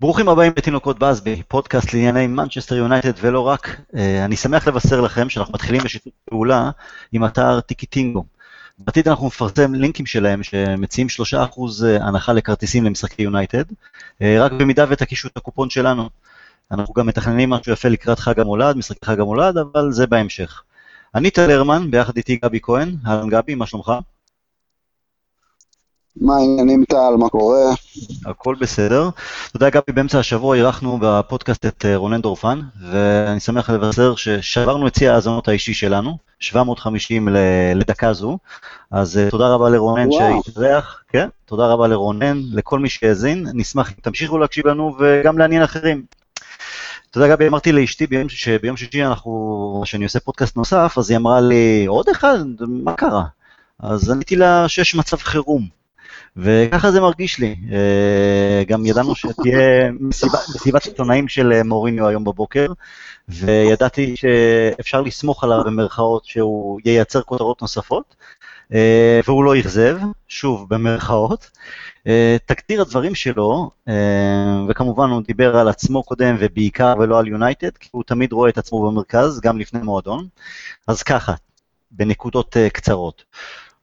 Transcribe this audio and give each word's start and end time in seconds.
ברוכים 0.00 0.28
הבאים 0.28 0.52
לתינוקות 0.56 0.98
באזבי, 0.98 1.42
פודקאסט 1.48 1.92
לענייני 1.92 2.26
מנצ'סטר 2.26 2.74
יונייטד 2.74 3.12
ולא 3.20 3.40
רק. 3.40 3.80
אה, 3.96 4.24
אני 4.24 4.36
שמח 4.36 4.68
לבשר 4.68 5.00
לכם 5.00 5.28
שאנחנו 5.28 5.54
מתחילים 5.54 5.82
בשיתוף 5.84 6.12
פעולה 6.24 6.70
עם 7.12 7.24
אתר 7.24 7.60
טיקטינגו. 7.60 8.24
בעתיד 8.78 9.08
אנחנו 9.08 9.26
נפרסם 9.26 9.74
לינקים 9.74 10.06
שלהם 10.06 10.42
שמציעים 10.42 11.08
3% 11.32 11.36
אה, 11.84 12.06
הנחה 12.06 12.32
לכרטיסים 12.32 12.84
למשחקי 12.84 13.22
יונייטד, 13.22 13.64
אה, 14.22 14.36
רק 14.40 14.52
במידה 14.52 14.84
ותקישו 14.88 15.28
את 15.28 15.36
הקופון 15.36 15.70
שלנו. 15.70 16.08
אנחנו 16.70 16.94
גם 16.94 17.06
מתכננים 17.06 17.50
משהו 17.50 17.72
יפה 17.72 17.88
לקראת 17.88 18.18
חג 18.18 18.40
המולד, 18.40 18.76
משחקי 18.76 19.06
חג 19.06 19.20
המולד, 19.20 19.56
אבל 19.56 19.92
זה 19.92 20.06
בהמשך. 20.06 20.62
אני 21.14 21.30
טל 21.30 21.50
הרמן, 21.50 21.90
ביחד 21.90 22.16
איתי 22.16 22.36
גבי 22.36 22.58
כהן. 22.62 22.96
אהלן 23.06 23.28
גבי, 23.28 23.54
מה 23.54 23.66
שלומך? 23.66 23.92
מה 26.20 26.36
העניינים 26.36 26.84
טל, 26.84 27.16
מה 27.18 27.28
קורה? 27.28 27.74
הכל 28.26 28.54
בסדר. 28.60 29.08
אתה 29.48 29.56
יודע, 29.56 29.70
גבי, 29.70 29.92
באמצע 29.94 30.18
השבוע 30.18 30.56
אירחנו 30.56 30.98
בפודקאסט 31.00 31.66
את 31.66 31.84
אה, 31.84 31.96
רונן 31.96 32.20
דורפן, 32.20 32.60
ואני 32.90 33.40
שמח 33.40 33.70
לבשר 33.70 34.16
ששברנו 34.16 34.86
את 34.86 34.94
שיא 34.94 35.10
ההאזנות 35.10 35.48
האישי 35.48 35.74
שלנו, 35.74 36.18
750 36.40 37.28
לדקה 37.74 38.12
זו. 38.12 38.38
אז 38.90 39.18
אה, 39.18 39.30
תודה 39.30 39.48
רבה 39.48 39.68
לרונן 39.68 40.08
שהתארח, 40.12 41.02
כן, 41.08 41.28
תודה 41.44 41.66
רבה 41.66 41.86
לרונן, 41.86 42.40
לכל 42.52 42.78
מי 42.78 42.88
שהאזין, 42.88 43.46
נשמח 43.54 43.88
אם 43.88 43.94
תמשיכו 44.02 44.38
להקשיב 44.38 44.66
לנו 44.66 44.96
וגם 44.98 45.38
לעניין 45.38 45.62
אחרים. 45.62 46.02
אתה 47.10 47.18
יודע, 47.18 47.34
גבי, 47.34 47.48
אמרתי 47.48 47.72
לאשתי 47.72 48.06
ביום, 48.06 48.28
שביום 48.28 48.76
שישי 48.76 49.04
אנחנו, 49.04 49.82
שאני 49.84 50.04
עושה 50.04 50.20
פודקאסט 50.20 50.56
נוסף, 50.56 50.94
אז 50.98 51.10
היא 51.10 51.18
אמרה 51.18 51.40
לי, 51.40 51.86
עוד 51.86 52.08
אחד? 52.08 52.38
מה 52.60 52.94
קרה? 52.94 53.24
אז 53.80 54.10
עניתי 54.10 54.36
לה 54.36 54.68
שיש 54.68 54.94
מצב 54.94 55.16
חירום. 55.16 55.76
וככה 56.36 56.90
זה 56.90 57.00
מרגיש 57.00 57.38
לי. 57.38 57.56
אה, 57.72 58.62
גם 58.66 58.86
ידענו 58.86 59.14
שתהיה 59.14 59.90
מסיבת 60.00 60.84
עיתונאים 60.84 61.28
של 61.28 61.52
אה, 61.52 61.62
מוריניו 61.62 62.08
היום 62.08 62.24
בבוקר, 62.24 62.66
וידעתי 63.28 64.16
שאפשר 64.16 65.00
לסמוך 65.00 65.44
עליו 65.44 65.64
במרכאות 65.64 66.24
שהוא 66.24 66.80
ייצר 66.84 67.22
כותרות 67.22 67.62
נוספות, 67.62 68.16
אה, 68.74 69.20
והוא 69.26 69.44
לא 69.44 69.60
אכזב, 69.60 69.98
שוב 70.28 70.66
במרכאות. 70.68 71.50
תקדיר 72.46 72.80
הדברים 72.80 73.14
שלו, 73.14 73.70
וכמובן 74.68 75.10
הוא 75.10 75.22
דיבר 75.26 75.56
על 75.56 75.68
עצמו 75.68 76.02
קודם 76.02 76.36
ובעיקר 76.38 76.94
ולא 76.98 77.18
על 77.18 77.28
יונייטד, 77.28 77.76
כי 77.80 77.88
הוא 77.92 78.02
תמיד 78.06 78.32
רואה 78.32 78.50
את 78.50 78.58
עצמו 78.58 78.90
במרכז, 78.90 79.40
גם 79.40 79.58
לפני 79.58 79.80
מועדון. 79.80 80.26
אז 80.86 81.02
ככה, 81.02 81.34
בנקודות 81.90 82.56
קצרות. 82.72 83.24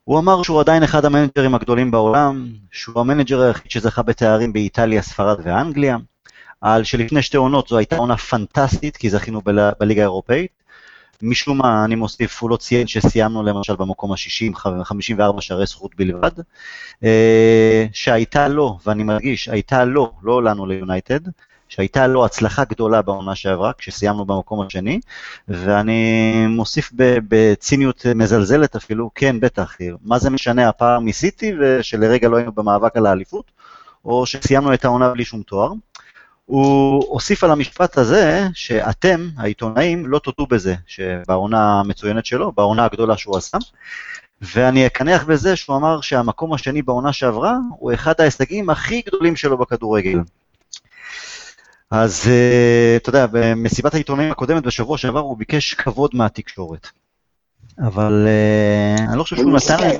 הוא 0.03 0.19
אמר 0.19 0.43
שהוא 0.43 0.59
עדיין 0.59 0.83
אחד 0.83 1.05
המנג'רים 1.05 1.55
הגדולים 1.55 1.91
בעולם, 1.91 2.47
שהוא 2.71 3.01
המנג'ר 3.01 3.41
היחיד 3.41 3.71
שזכה 3.71 4.01
בתארים 4.01 4.53
באיטליה, 4.53 5.01
ספרד 5.01 5.39
ואנגליה, 5.43 5.97
על 6.61 6.83
שלפני 6.83 7.21
שתי 7.21 7.37
עונות 7.37 7.67
זו 7.67 7.77
הייתה 7.77 7.95
עונה 7.95 8.17
פנטסטית, 8.17 8.97
כי 8.97 9.09
זכינו 9.09 9.41
ב- 9.45 9.69
בליגה 9.79 10.01
האירופאית. 10.01 10.51
משום 11.21 11.57
מה, 11.57 11.85
אני 11.85 11.95
מוסיף, 11.95 12.41
הוא 12.41 12.49
לא 12.49 12.57
ציין 12.57 12.87
שסיימנו 12.87 13.43
למשל 13.43 13.75
במקום 13.75 14.13
השישי 14.13 14.45
עם 14.45 14.55
54 14.83 15.41
שערי 15.41 15.65
זכות 15.65 15.95
בלבד, 15.95 16.31
אה, 17.03 17.85
שהייתה 17.93 18.47
לו, 18.47 18.79
ואני 18.85 19.03
מדגיש, 19.03 19.49
הייתה 19.49 19.85
לו, 19.85 20.11
לא 20.23 20.43
לנו 20.43 20.65
ליונייטד, 20.65 21.19
שהייתה 21.73 22.07
לו 22.07 22.25
הצלחה 22.25 22.63
גדולה 22.63 23.01
בעונה 23.01 23.35
שעברה, 23.35 23.71
כשסיימנו 23.77 24.25
במקום 24.25 24.61
השני, 24.61 24.99
ואני 25.47 26.33
מוסיף 26.47 26.91
בציניות 27.27 28.05
מזלזלת 28.15 28.75
אפילו, 28.75 29.11
כן, 29.15 29.39
בטח, 29.39 29.77
מה 30.03 30.19
זה 30.19 30.29
משנה 30.29 30.69
הפער 30.69 30.99
מסיטי, 30.99 31.53
ושלרגע 31.59 32.29
לא 32.29 32.37
היינו 32.37 32.51
במאבק 32.51 32.97
על 32.97 33.05
האליפות, 33.05 33.51
או 34.05 34.25
שסיימנו 34.25 34.73
את 34.73 34.85
העונה 34.85 35.09
בלי 35.09 35.25
שום 35.25 35.41
תואר. 35.41 35.71
הוא 36.45 37.05
הוסיף 37.07 37.43
על 37.43 37.51
המשפט 37.51 37.97
הזה 37.97 38.47
שאתם, 38.53 39.27
העיתונאים, 39.37 40.07
לא 40.07 40.19
תודו 40.19 40.47
בזה, 40.47 40.75
שבעונה 40.87 41.79
המצוינת 41.79 42.25
שלו, 42.25 42.51
בעונה 42.51 42.85
הגדולה 42.85 43.17
שהוא 43.17 43.37
עשה, 43.37 43.57
ואני 44.41 44.85
אקנח 44.85 45.23
בזה 45.23 45.55
שהוא 45.55 45.77
אמר 45.77 46.01
שהמקום 46.01 46.53
השני 46.53 46.81
בעונה 46.81 47.13
שעברה 47.13 47.57
הוא 47.69 47.93
אחד 47.93 48.13
ההישגים 48.19 48.69
הכי 48.69 49.01
גדולים 49.07 49.35
שלו 49.35 49.57
בכדורגל. 49.57 50.19
אז 51.95 52.21
uh, 52.23 52.97
אתה 52.97 53.09
יודע, 53.09 53.25
במסיבת 53.31 53.93
העיתונאים 53.93 54.31
הקודמת 54.31 54.63
בשבוע 54.63 54.97
שעבר 54.97 55.19
הוא 55.19 55.37
ביקש 55.37 55.73
כבוד 55.73 56.11
מהתקשורת. 56.13 56.87
אבל 57.79 58.27
uh, 58.27 59.01
אני 59.09 59.17
לא 59.17 59.23
חושב 59.23 59.35
שהוא 59.35 59.55
נתן 59.55 59.79
להם... 59.79 59.99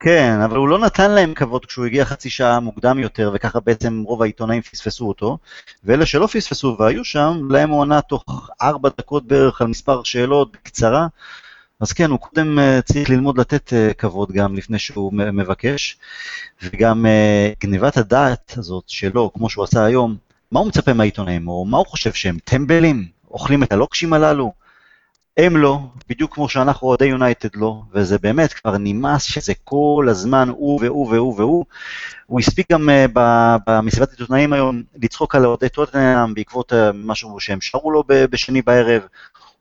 כן, 0.00 0.40
אבל 0.44 0.56
הוא 0.56 0.68
לא 0.68 0.78
נתן 0.78 1.10
להם 1.10 1.34
כבוד 1.34 1.66
כשהוא 1.66 1.86
הגיע 1.86 2.04
חצי 2.04 2.30
שעה 2.30 2.60
מוקדם 2.60 2.98
יותר, 2.98 3.30
וככה 3.34 3.60
בעצם 3.60 4.02
רוב 4.06 4.22
העיתונאים 4.22 4.62
פספסו 4.62 5.08
אותו. 5.08 5.38
ואלה 5.84 6.06
שלא 6.06 6.26
פספסו 6.26 6.76
והיו 6.78 7.04
שם, 7.04 7.40
להם 7.50 7.70
הוא 7.70 7.82
ענה 7.82 8.00
תוך 8.00 8.50
ארבע 8.62 8.88
דקות 8.98 9.26
בערך 9.26 9.60
על 9.60 9.66
מספר 9.66 10.02
שאלות 10.02 10.52
בקצרה. 10.52 11.06
אז 11.80 11.92
כן, 11.92 12.10
הוא 12.10 12.18
קודם 12.18 12.58
uh, 12.58 12.82
צריך 12.82 13.10
ללמוד 13.10 13.38
לתת 13.38 13.72
כבוד 13.98 14.32
גם 14.32 14.54
לפני 14.54 14.78
שהוא 14.78 15.12
מבקש, 15.12 15.96
וגם 16.62 17.06
גניבת 17.60 17.96
הדעת 17.96 18.54
הזאת 18.56 18.84
שלו, 18.86 19.30
כמו 19.34 19.50
שהוא 19.50 19.64
עשה 19.64 19.84
היום, 19.84 20.16
מה 20.52 20.60
הוא 20.60 20.68
מצפה 20.68 20.92
מהעיתונאים, 20.92 21.48
או 21.48 21.64
מה 21.64 21.78
הוא 21.78 21.86
חושב 21.86 22.12
שהם 22.12 22.38
טמבלים, 22.44 23.08
אוכלים 23.30 23.62
את 23.62 23.72
הלוקשים 23.72 24.12
הללו? 24.12 24.52
הם 25.36 25.56
לא, 25.56 25.80
בדיוק 26.08 26.34
כמו 26.34 26.48
שאנחנו 26.48 26.88
אוהדי 26.88 27.04
יונייטד 27.04 27.48
לא, 27.54 27.82
וזה 27.92 28.18
באמת 28.18 28.52
כבר 28.52 28.76
נמאס 28.78 29.22
שזה 29.22 29.52
כל 29.64 30.06
הזמן 30.10 30.48
הוא 30.48 30.80
והוא 30.82 31.08
והוא 31.08 31.34
והוא. 31.36 31.64
הוא 32.26 32.40
הספיק 32.40 32.72
גם 32.72 32.88
אה, 32.88 33.18
במסיבת 33.66 34.10
עיתונאים 34.10 34.52
היום 34.52 34.82
לצחוק 35.02 35.34
על 35.34 35.46
אוהדי 35.46 35.68
טוטנאם 35.68 36.34
בעקבות 36.34 36.72
אה, 36.72 36.76
משהו 36.94 37.40
שהם 37.40 37.60
שרו 37.60 37.90
לו 37.90 38.04
בשני 38.08 38.62
בערב. 38.62 39.02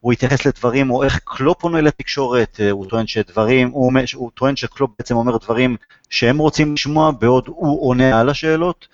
הוא 0.04 0.14
התייחס 0.14 0.46
לדברים, 0.46 0.92
או 0.92 1.04
איך 1.04 1.20
קלופ 1.26 1.64
עונה 1.64 1.82
לתקשורת, 1.82 2.60
אה, 2.60 2.72
הוא 2.72 2.86
טוען 2.86 3.08
שדברים, 3.08 3.70
הוא, 3.70 3.92
הוא 4.16 4.32
טוען 4.34 4.56
שקלופ 4.56 4.92
בעצם 5.00 5.16
אומר 5.16 5.38
דברים 5.38 5.76
שהם 6.10 6.38
רוצים 6.38 6.74
לשמוע, 6.74 7.12
בעוד 7.12 7.44
הוא 7.48 7.90
עונה 7.90 8.20
על 8.20 8.30
השאלות. 8.30 8.88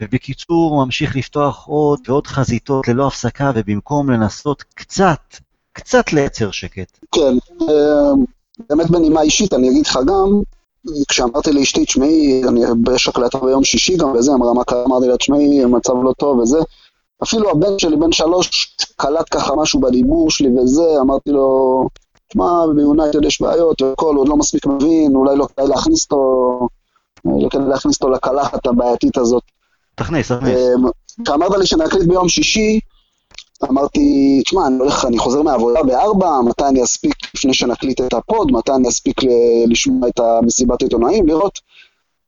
ובקיצור, 0.00 0.70
הוא 0.70 0.84
ממשיך 0.84 1.16
לפתוח 1.16 1.64
עוד 1.66 2.00
ועוד 2.08 2.26
חזיתות 2.26 2.88
ללא 2.88 3.06
הפסקה, 3.06 3.52
ובמקום 3.54 4.10
לנסות 4.10 4.62
קצת, 4.62 5.36
קצת 5.72 6.12
לייצר 6.12 6.50
שקט. 6.50 6.98
כן, 7.14 7.36
אה, 7.62 8.12
באמת 8.70 8.90
בנימה 8.90 9.22
אישית, 9.22 9.52
אני 9.52 9.70
אגיד 9.70 9.86
לך 9.86 9.98
גם, 10.06 10.40
כשאמרתי 11.08 11.52
לאשתי, 11.52 11.84
תשמעי, 11.84 12.42
אני 12.48 12.60
יש 12.94 13.08
הקלטה 13.08 13.38
ביום 13.38 13.64
שישי 13.64 13.96
גם 13.96 14.10
וזה, 14.10 14.32
אמרה 14.32 14.54
מה 14.54 14.64
קרה, 14.64 14.84
אמרתי 14.84 15.06
לה, 15.06 15.16
תשמעי, 15.16 15.62
המצב 15.64 15.92
לא 16.04 16.12
טוב 16.18 16.38
וזה. 16.38 16.58
אפילו 17.22 17.50
הבן 17.50 17.78
שלי, 17.78 17.96
בן 17.96 18.12
שלוש, 18.12 18.76
קלט 18.96 19.26
ככה 19.30 19.56
משהו 19.56 19.80
בדיבור 19.80 20.30
שלי 20.30 20.48
וזה, 20.58 21.00
אמרתי 21.00 21.30
לו, 21.30 21.88
תשמע, 22.28 22.50
ביונייטד 22.76 23.24
יש 23.24 23.40
בעיות, 23.40 23.82
והכל, 23.82 24.14
הוא 24.14 24.20
עוד 24.20 24.28
לא 24.28 24.36
מספיק 24.36 24.66
מבין, 24.66 25.16
אולי 25.16 25.36
לא 25.36 25.46
כדאי 25.46 25.68
להכניס 25.68 26.04
אותו, 26.04 26.68
לא 27.24 27.48
כדאי 27.48 27.68
להכניס 27.68 27.96
אותו 27.96 28.10
לקלחת 28.10 28.66
הבעייתית 28.66 29.18
הזאת. 29.18 29.42
תכניס, 29.94 30.32
תכניס. 30.32 30.58
אמ, 30.58 30.84
כשאמרת 31.24 31.52
לי 31.58 31.66
שנקליט 31.66 32.08
ביום 32.08 32.28
שישי, 32.28 32.80
אמרתי, 33.70 34.40
תשמע, 34.44 34.66
אני 34.66 34.76
הולך, 34.78 35.04
אני 35.04 35.18
חוזר 35.18 35.42
מהעבודה 35.42 35.82
בארבע, 35.82 36.40
מתי 36.40 36.64
אני 36.64 36.82
אספיק 36.82 37.14
לפני 37.34 37.54
שנקליט 37.54 38.00
את 38.00 38.14
הפוד, 38.14 38.52
מתי 38.52 38.72
אני 38.72 38.88
אספיק 38.88 39.16
לשמוע 39.66 40.08
את 40.08 40.20
המסיבת 40.20 40.82
עיתונאים, 40.82 41.26
לראות. 41.26 41.58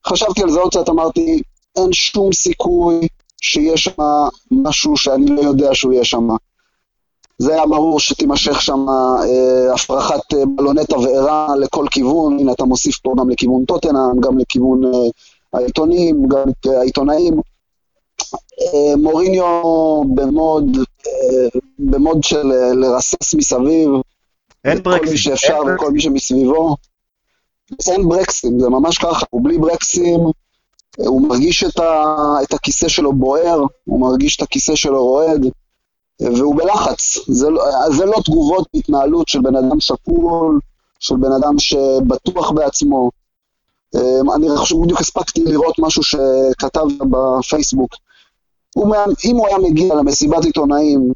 חשבתי 0.06 0.42
על 0.42 0.50
זה 0.50 0.60
עוד 0.60 0.70
קצת, 0.70 0.88
אמרתי, 0.88 1.42
אין 1.76 1.92
שום 1.92 2.32
סיכוי 2.32 3.08
שיש 3.46 3.84
שם 3.84 4.02
משהו 4.50 4.96
שאני 4.96 5.26
לא 5.26 5.40
יודע 5.40 5.74
שהוא 5.74 5.92
יהיה 5.92 6.04
שם. 6.04 6.28
זה 7.38 7.54
היה 7.54 7.66
ברור 7.66 8.00
שתימשך 8.00 8.62
שם 8.62 8.86
אה, 8.88 9.74
הפרחת 9.74 10.34
אה, 10.34 10.42
בלוני 10.56 10.84
תבערה 10.84 11.56
לכל 11.56 11.86
כיוון, 11.90 12.38
הנה 12.38 12.52
אתה 12.52 12.64
מוסיף 12.64 12.98
פה 12.98 13.14
גם 13.18 13.30
לכיוון 13.30 13.64
טוטנאם, 13.64 14.20
גם 14.20 14.38
לכיוון 14.38 14.84
אה, 14.84 14.90
העיתונים, 15.52 16.28
גם 16.28 16.48
אה, 16.66 16.78
העיתונאים. 16.80 17.40
אה, 18.60 18.96
מוריניו 18.96 20.02
במוד, 20.14 20.76
אה, 21.06 21.60
במוד 21.78 22.24
של 22.24 22.52
אה, 22.52 22.74
לרסס 22.74 23.34
מסביב. 23.34 23.90
אין 24.64 24.82
ברקסים. 24.82 25.04
כל 25.04 25.10
מי 25.10 25.18
שאפשר 25.18 25.58
וכל 25.74 25.92
מי 25.92 26.00
שמסביבו. 26.00 26.76
אין 27.88 28.08
ברקסים, 28.08 28.60
זה 28.60 28.68
ממש 28.68 28.98
ככה, 28.98 29.26
הוא 29.30 29.44
בלי 29.44 29.58
ברקסים, 29.58 30.20
הוא 30.96 31.28
מרגיש 31.28 31.64
את, 31.64 31.78
ה, 31.78 32.14
את 32.42 32.54
הכיסא 32.54 32.88
שלו 32.88 33.12
בוער, 33.12 33.62
הוא 33.84 34.00
מרגיש 34.00 34.36
את 34.36 34.42
הכיסא 34.42 34.74
שלו 34.74 35.06
רועד, 35.06 35.46
והוא 36.20 36.56
בלחץ. 36.56 37.18
זה, 37.28 37.50
לא, 37.50 37.64
זה 37.96 38.04
לא 38.04 38.20
תגובות 38.24 38.68
התנהלות 38.74 39.28
של 39.28 39.40
בן 39.40 39.56
אדם 39.56 39.80
שקול, 39.80 40.60
של 41.00 41.16
בן 41.16 41.32
אדם 41.32 41.58
שבטוח 41.58 42.50
בעצמו. 42.50 43.10
אני 44.34 44.56
חושב, 44.56 44.76
בדיוק 44.82 45.00
הספקתי 45.00 45.44
לראות 45.44 45.74
משהו 45.78 46.02
שכתב 46.02 46.86
בפייסבוק. 47.10 47.90
הוא, 48.74 48.94
אם 49.24 49.36
הוא 49.36 49.46
היה 49.46 49.58
מגיע 49.58 49.94
למסיבת 49.94 50.44
עיתונאים 50.44 51.12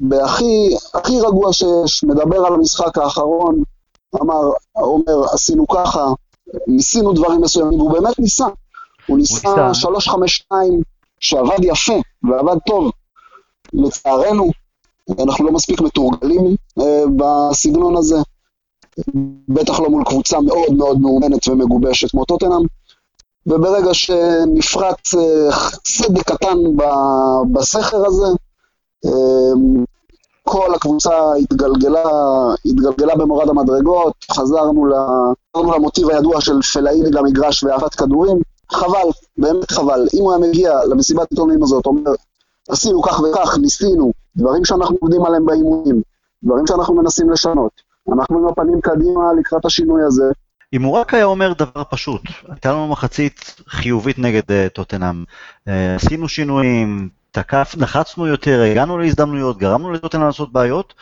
בהכי 0.00 0.76
הכי 0.94 1.20
רגוע 1.20 1.52
שיש, 1.52 2.04
מדבר 2.04 2.46
על 2.46 2.54
המשחק 2.54 2.98
האחרון, 2.98 3.62
אמר, 4.22 4.50
אומר, 4.76 5.24
עשינו 5.32 5.66
ככה, 5.66 6.06
ניסינו 6.66 7.12
דברים 7.12 7.40
מסוימים, 7.40 7.80
והוא 7.80 7.92
באמת 7.92 8.18
ניסה. 8.18 8.46
הוא 9.08 9.18
ניסה 9.18 9.74
352, 9.74 10.82
שעבד 11.20 11.64
יפה 11.64 12.00
ועבד 12.22 12.56
טוב. 12.66 12.90
לצערנו, 13.72 14.50
אנחנו 15.18 15.44
לא 15.44 15.52
מספיק 15.52 15.80
מתורגלים 15.80 16.56
אה, 16.80 17.04
בסגנון 17.16 17.96
הזה, 17.96 18.16
בטח 19.48 19.80
לא 19.80 19.90
מול 19.90 20.04
קבוצה 20.04 20.40
מאוד 20.40 20.72
מאוד 20.72 21.00
מאומנת 21.00 21.48
ומגובשת 21.48 22.10
כמו 22.10 22.24
טוטנאם, 22.24 22.66
וברגע 23.46 23.94
שנפרץ 23.94 25.14
אה, 25.14 25.50
סדק 25.86 26.22
קטן 26.22 26.58
בסכר 27.52 28.06
הזה, 28.06 28.26
אה, 29.06 29.52
כל 30.42 30.74
הקבוצה 30.74 31.34
התגלגלה, 31.40 32.04
התגלגלה 32.64 33.14
במורד 33.16 33.48
המדרגות, 33.48 34.14
חזרנו, 34.32 34.86
חזרנו 35.56 35.72
למוטיב 35.72 36.10
הידוע 36.10 36.40
של 36.40 36.62
פלאיני 36.62 37.10
למגרש 37.10 37.64
ואהבת 37.64 37.94
כדורים. 37.94 38.40
חבל, 38.72 39.08
באמת 39.38 39.70
חבל. 39.70 40.06
אם 40.14 40.20
הוא 40.20 40.32
היה 40.32 40.48
מגיע 40.48 40.72
למסיבת 40.90 41.30
עיתונאים 41.30 41.62
הזאת, 41.62 41.86
אומר, 41.86 42.10
עשינו 42.68 43.02
כך 43.02 43.20
וכך, 43.20 43.58
ניסינו, 43.58 44.12
דברים 44.36 44.64
שאנחנו 44.64 44.96
עובדים 45.00 45.24
עליהם 45.24 45.46
באימונים, 45.46 46.02
דברים 46.44 46.66
שאנחנו 46.66 46.94
מנסים 46.94 47.30
לשנות. 47.30 47.88
אנחנו 48.12 48.38
עם 48.38 48.48
הפנים 48.48 48.80
קדימה 48.80 49.32
לקראת 49.38 49.64
השינוי 49.64 50.02
הזה. 50.02 50.24
אם 50.72 50.82
הוא 50.82 50.94
רק 50.94 51.14
היה 51.14 51.24
אומר 51.24 51.52
דבר 51.52 51.82
פשוט, 51.90 52.22
הייתה 52.48 52.72
לנו 52.72 52.88
מחצית 52.88 53.62
חיובית 53.68 54.18
נגד 54.18 54.42
uh, 54.42 54.68
טוטנאם, 54.72 55.24
uh, 55.68 55.70
עשינו 55.96 56.28
שינויים, 56.28 57.08
תקף, 57.30 57.74
לחצנו 57.78 58.26
יותר, 58.26 58.62
הגענו 58.62 58.98
להזדמנויות, 58.98 59.58
גרמנו 59.58 59.92
לטוטנאם 59.92 60.26
לעשות 60.26 60.52
בעיות, 60.52 60.94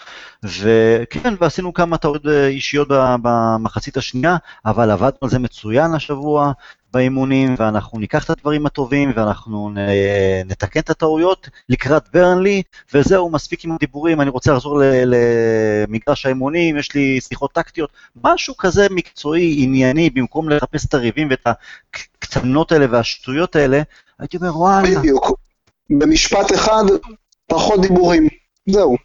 וכן, 0.43 1.35
ועשינו 1.41 1.75
כמה 1.75 1.99
טעות 1.99 2.27
אה, 2.27 2.47
אישיות 2.47 2.89
במחצית 3.23 3.97
השנייה, 3.97 4.37
אבל 4.67 4.91
עבדנו 4.91 5.19
על 5.23 5.31
זה 5.31 5.39
מצוין 5.39 5.95
השבוע 5.95 6.53
באימונים, 6.93 7.55
ואנחנו 7.59 7.99
ניקח 7.99 8.25
את 8.25 8.31
הדברים 8.31 8.67
הטובים, 8.67 9.13
ואנחנו 9.17 9.71
נתקן 10.47 10.81
את 10.81 10.91
הטעויות 10.91 11.49
לקראת 11.69 12.03
ברנלי, 12.13 12.63
וזהו, 12.95 13.31
מספיק 13.31 13.65
עם 13.65 13.73
הדיבורים, 13.73 14.21
אני 14.21 14.31
רוצה 14.31 14.53
לחזור 14.53 14.81
למגרש 15.07 16.27
האימונים, 16.27 16.79
יש 16.79 16.95
לי 16.95 17.21
שיחות 17.21 17.53
טקטיות, 17.53 17.91
משהו 18.25 18.57
כזה 18.57 18.87
מקצועי, 18.91 19.57
ענייני, 19.59 20.11
במקום 20.11 20.49
לחפש 20.49 20.87
את 20.87 20.95
הריבים 20.95 21.29
ואת 21.31 21.47
הקצנות 21.47 22.73
האלה 22.73 22.87
והשטויות 22.91 23.57
האלה, 23.57 23.83
הייתי 24.19 24.37
אומר, 24.37 24.59
וואלה. 24.59 24.99
בדיוק. 24.99 25.46
במשפט 25.91 26.53
אחד, 26.55 26.85
פחות 27.47 27.81
דיבורים. 27.81 28.29
זהו. 28.67 28.97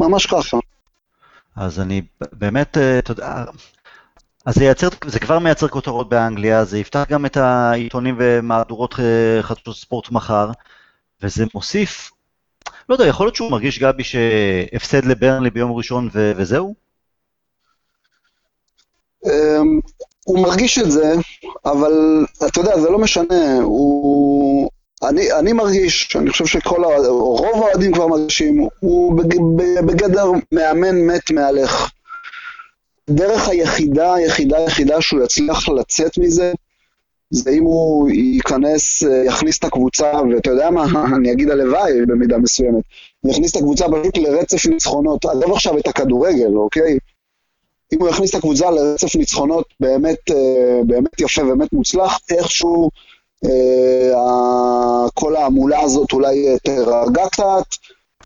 ממש 0.00 0.26
ככה. 0.26 0.58
אז 1.56 1.80
אני 1.80 2.02
באמת, 2.32 2.78
אה, 2.78 2.98
אתה 2.98 3.10
יודע, 3.10 3.44
אז 4.46 4.54
זה, 4.54 4.64
ייצר, 4.64 4.88
זה 5.06 5.18
כבר 5.18 5.38
מייצר 5.38 5.68
כותרות 5.68 6.08
באנגליה, 6.08 6.64
זה 6.64 6.78
יפתח 6.78 7.04
גם 7.08 7.26
את 7.26 7.36
העיתונים 7.36 8.16
ומהדורות 8.18 8.94
אה, 9.00 9.42
חדשות 9.42 9.76
ספורט 9.76 10.10
מחר, 10.10 10.50
וזה 11.22 11.44
מוסיף, 11.54 12.10
לא 12.88 12.94
יודע, 12.94 13.06
יכול 13.06 13.26
להיות 13.26 13.36
שהוא 13.36 13.50
מרגיש 13.50 13.78
גבי 13.78 14.04
שהפסד 14.04 15.04
לברנלי 15.04 15.50
ביום 15.50 15.72
ראשון 15.72 16.08
ו- 16.12 16.32
וזהו? 16.36 16.74
אמ, 19.26 19.80
הוא 20.24 20.42
מרגיש 20.42 20.78
את 20.78 20.90
זה, 20.90 21.14
אבל 21.64 22.24
אתה 22.46 22.60
יודע, 22.60 22.80
זה 22.80 22.90
לא 22.90 22.98
משנה, 22.98 23.58
הוא... 23.62 24.69
אני, 25.02 25.32
אני 25.32 25.52
מרגיש, 25.52 26.16
אני 26.16 26.30
חושב 26.30 26.46
שכל. 26.46 26.84
רוב 27.08 27.54
האוהדים 27.54 27.92
כבר 27.92 28.06
מרגישים, 28.06 28.68
הוא 28.80 29.18
בגדר 29.86 30.30
מאמן 30.52 31.06
מת 31.06 31.30
מהלך. 31.30 31.90
הדרך 33.08 33.48
היחידה, 33.48 34.14
היחידה, 34.14 34.58
היחידה 34.58 35.00
שהוא 35.00 35.24
יצליח 35.24 35.68
לצאת 35.68 36.18
מזה, 36.18 36.52
זה 37.30 37.50
אם 37.50 37.62
הוא 37.62 38.10
ייכנס, 38.10 39.02
יכניס 39.26 39.58
את 39.58 39.64
הקבוצה, 39.64 40.12
ואתה 40.30 40.50
יודע 40.50 40.70
מה, 40.70 40.84
אני 41.16 41.32
אגיד 41.32 41.50
הלוואי 41.50 42.06
במידה 42.06 42.38
מסוימת, 42.38 42.84
יכניס 43.24 43.50
את 43.50 43.56
הקבוצה 43.56 43.84
פשוט 43.88 44.16
לרצף 44.18 44.66
ניצחונות, 44.66 45.24
עזוב 45.24 45.52
עכשיו 45.52 45.78
את 45.78 45.88
הכדורגל, 45.88 46.56
אוקיי? 46.56 46.98
אם 47.92 47.98
הוא 48.00 48.08
יכניס 48.08 48.30
את 48.30 48.34
הקבוצה 48.34 48.70
לרצף 48.70 49.16
ניצחונות 49.16 49.66
באמת, 49.80 50.30
באמת 50.86 51.20
יפה 51.20 51.44
ובאמת 51.44 51.72
מוצלח, 51.72 52.18
איכשהו 52.30 52.84
אה, 52.84 52.88
כל 55.14 55.36
ההמולה 55.36 55.80
הזאת 55.80 56.12
אולי 56.12 56.58
תרגע 56.62 57.28
קצת, 57.28 57.66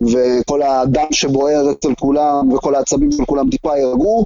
וכל 0.02 0.62
הדם 0.62 1.06
שבוער 1.11 1.72
אצל 1.72 1.94
כולם, 1.94 2.52
וכל 2.52 2.75
העצבים 2.75 3.12
של 3.12 3.25
כולם 3.25 3.50
טיפה 3.50 3.78
ירגעו, 3.78 4.25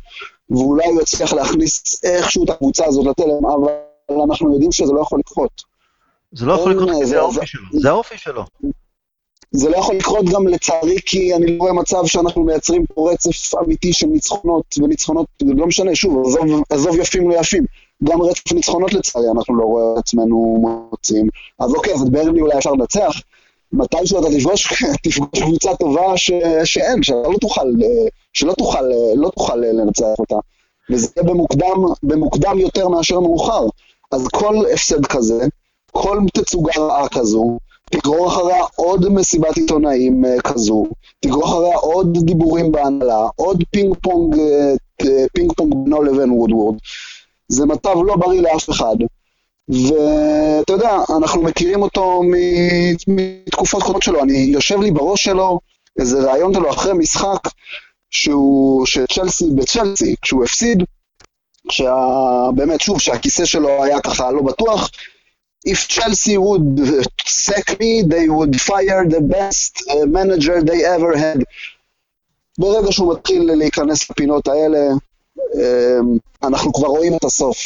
ואולי 0.50 0.86
הוא 0.86 1.02
יצליח 1.02 1.32
להכניס 1.32 2.04
איכשהו 2.04 2.44
את 2.44 2.50
הקבוצה 2.50 2.86
הזאת 2.86 3.06
לתלם, 3.06 3.46
אבל 3.46 4.20
אנחנו 4.24 4.52
יודעים 4.52 4.72
שזה 4.72 4.92
לא 4.92 5.00
יכול 5.00 5.18
לקרות. 5.18 5.62
זה 6.32 6.46
לא 6.46 6.52
יכול 6.52 6.72
לקרות 6.72 6.90
כי 6.98 7.06
זה 7.06 7.18
האופי 7.18 7.46
שלו, 7.46 7.80
זה 7.80 7.88
האופי 7.88 8.18
שלו. 8.18 8.44
זה 9.50 9.70
לא 9.70 9.76
יכול 9.76 9.96
לקרות 9.96 10.24
גם 10.24 10.48
לצערי, 10.48 10.96
כי 11.06 11.34
אני 11.34 11.56
לא 11.56 11.62
רואה 11.62 11.72
מצב 11.72 12.06
שאנחנו 12.06 12.44
מייצרים 12.44 12.86
פה 12.86 13.12
רצף 13.12 13.54
אמיתי 13.54 13.92
של 13.92 14.06
ניצחונות, 14.06 14.74
וניצחונות, 14.78 15.26
לא 15.42 15.66
משנה, 15.66 15.94
שוב, 15.94 16.26
עזוב, 16.26 16.62
עזוב 16.70 16.98
יפים 16.98 17.30
לא 17.30 17.34
יפים. 17.34 17.64
גם 18.04 18.22
רצף 18.22 18.52
ניצחונות 18.52 18.92
לצערי, 18.92 19.30
אנחנו 19.30 19.56
לא 19.56 19.64
רואים 19.64 19.98
עצמנו 19.98 20.56
מוצאים. 20.90 21.28
אז 21.58 21.74
אוקיי, 21.74 21.94
אז 21.94 22.02
את 22.02 22.08
ברלי 22.08 22.40
אולי 22.40 22.58
אפשר 22.58 22.72
לנצח. 22.72 23.20
מתישהו 23.72 24.20
אתה 24.20 24.28
תפגוש, 25.02 25.28
קבוצה 25.40 25.76
טובה 25.76 26.16
ש, 26.16 26.30
שאין, 26.64 27.02
שאתה 27.02 27.28
לא 27.28 27.38
תוכל, 27.40 27.66
שלא 28.32 28.52
תוכל, 28.52 28.82
לא 29.16 29.30
תוכל 29.30 29.56
לנצח 29.56 30.18
אותה. 30.18 30.36
וזה 30.90 31.08
במוקדם, 31.16 31.84
במוקדם 32.02 32.58
יותר 32.58 32.88
מאשר 32.88 33.20
מאוחר. 33.20 33.66
אז 34.12 34.28
כל 34.28 34.56
הפסד 34.72 35.06
כזה, 35.06 35.46
כל 35.92 36.18
תצוגה 36.34 36.72
רעה 36.76 37.08
כזו, 37.08 37.58
תגרור 37.90 38.28
אחריה 38.28 38.64
עוד 38.76 39.08
מסיבת 39.08 39.56
עיתונאים 39.56 40.24
uh, 40.24 40.40
כזו, 40.40 40.86
תגרור 41.20 41.44
אחריה 41.44 41.76
עוד 41.76 42.18
דיבורים 42.24 42.72
בהנהלה, 42.72 43.28
עוד 43.36 43.64
פינג 43.70 43.94
פונג, 44.02 44.34
uh, 45.02 45.06
פינג 45.32 45.52
פונג 45.56 45.74
בינו 45.74 46.02
לבין 46.02 46.30
וודוורד. 46.30 46.74
זה 47.48 47.66
מצב 47.66 47.94
לא 48.06 48.16
בריא 48.16 48.40
לאף 48.40 48.70
אחד. 48.70 48.96
ואתה 49.68 50.72
יודע, 50.72 50.98
אנחנו 51.16 51.42
מכירים 51.42 51.82
אותו 51.82 52.22
מתקופות 53.06 53.82
קודמות 53.82 54.02
שלו, 54.02 54.22
אני 54.22 54.38
יושב 54.38 54.80
לי 54.80 54.90
בראש 54.90 55.24
שלו 55.24 55.60
איזה 55.98 56.18
רעיון 56.20 56.54
שלו 56.54 56.70
אחרי 56.70 56.92
משחק 56.92 57.48
שהוא, 58.10 58.86
שצ'לסי 58.86 59.44
בצ'לסי, 59.56 60.14
כשהוא 60.22 60.44
הפסיד, 60.44 60.82
שבאמת, 61.70 62.80
שוב, 62.80 63.00
שהכיסא 63.00 63.44
שלו 63.44 63.84
היה 63.84 64.00
ככה 64.00 64.30
לא 64.30 64.42
בטוח, 64.42 64.90
if 65.68 65.88
Chelsea 65.88 66.38
would 66.38 66.80
sack 67.26 67.68
me, 67.80 68.02
they 68.02 68.28
would 68.28 68.60
fire 68.60 69.04
the 69.04 69.20
best 69.20 69.72
manager 70.06 70.62
they 70.62 70.84
ever 70.84 71.16
had. 71.16 71.42
ברגע 72.58 72.92
שהוא 72.92 73.14
מתחיל 73.14 73.52
להיכנס 73.54 74.10
לפינות 74.10 74.48
האלה, 74.48 74.78
אנחנו 76.42 76.72
כבר 76.72 76.86
רואים 76.86 77.16
את 77.16 77.24
הסוף. 77.24 77.58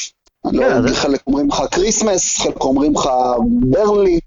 אני 0.45 0.57
לא 0.57 0.64
יודע, 0.64 0.95
חלק 0.95 1.21
אומרים 1.26 1.49
לך 1.49 1.62
כריסמס, 1.71 2.41
חלק 2.41 2.61
אומרים 2.61 2.95
לך 2.95 3.11
ברנלי. 3.71 4.21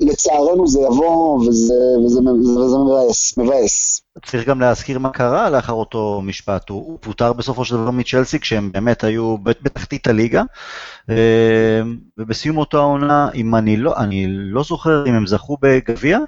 לצערנו 0.00 0.66
זה 0.66 0.80
יבוא, 0.80 1.40
וזה, 1.40 1.74
וזה, 2.04 2.20
וזה, 2.20 2.60
וזה 2.60 2.76
מבאס, 2.78 3.38
מבאס. 3.38 4.02
צריך 4.26 4.48
גם 4.48 4.60
להזכיר 4.60 4.98
מה 4.98 5.10
קרה 5.10 5.50
לאחר 5.50 5.72
אותו 5.72 6.22
משפט. 6.24 6.68
הוא, 6.68 6.86
הוא 6.86 6.98
פוטר 7.00 7.32
בסופו 7.32 7.64
של 7.64 7.74
דבר 7.74 7.90
מצ'לסי, 7.90 8.40
כשהם 8.40 8.72
באמת 8.72 9.04
היו 9.04 9.38
בתחתית 9.38 10.06
הליגה, 10.06 10.42
אמ, 11.08 11.14
ובסיום 12.18 12.56
אותה 12.56 12.76
עונה, 12.76 13.28
אם 13.34 13.54
אני 13.54 13.76
לא, 13.76 13.96
אני 13.96 14.26
לא 14.28 14.62
זוכר 14.62 15.04
אם 15.06 15.14
הם 15.14 15.26
זכו 15.26 15.56
בגביע, 15.60 16.18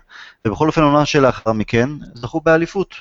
ובכל 0.45 0.67
אופן 0.67 0.83
עונה 0.83 1.07
שלאחר 1.07 1.53
מכן, 1.53 1.91
זכו 2.15 2.41
באליפות. 2.41 2.95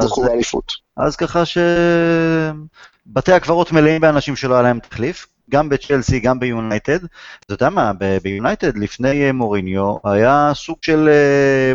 זכו 0.00 0.22
באליפות. 0.22 0.72
אז 0.96 1.16
ככה 1.16 1.42
שבתי 1.44 3.32
הקברות 3.32 3.72
מלאים 3.72 4.00
באנשים 4.00 4.36
שלא 4.36 4.54
היה 4.54 4.62
להם 4.62 4.78
תחליף, 4.78 5.26
גם 5.52 5.68
בצ'לסי, 5.68 6.20
גם 6.20 6.40
ביונייטד. 6.40 6.98
אתה 7.40 7.54
יודע 7.54 7.70
מה, 7.70 7.92
ביונייטד 8.22 8.76
לפני 8.76 9.26
אה, 9.26 9.32
מוריניו 9.32 9.96
היה 10.04 10.52
סוג 10.54 10.76
של 10.82 11.08
אה, 11.08 11.72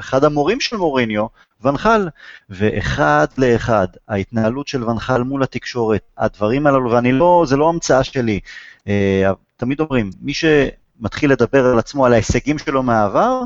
אחד 0.00 0.24
המורים 0.24 0.60
של 0.60 0.76
מוריניו, 0.76 1.26
ונחל, 1.62 2.08
ואחד 2.50 3.26
לאחד, 3.38 3.86
ההתנהלות 4.08 4.68
של 4.68 4.84
ונחל 4.84 5.22
מול 5.22 5.42
התקשורת, 5.42 6.02
הדברים 6.18 6.66
הללו, 6.66 6.90
ואני 6.90 7.12
לא, 7.12 7.44
זה 7.46 7.56
לא 7.56 7.68
המצאה 7.68 8.04
שלי. 8.04 8.40
אה, 8.88 9.32
תמיד 9.56 9.80
אומרים, 9.80 10.10
מי 10.20 10.32
שמתחיל 10.34 11.32
לדבר 11.32 11.66
על 11.66 11.78
עצמו, 11.78 12.06
על 12.06 12.12
ההישגים 12.12 12.58
שלו 12.58 12.82
מהעבר, 12.82 13.40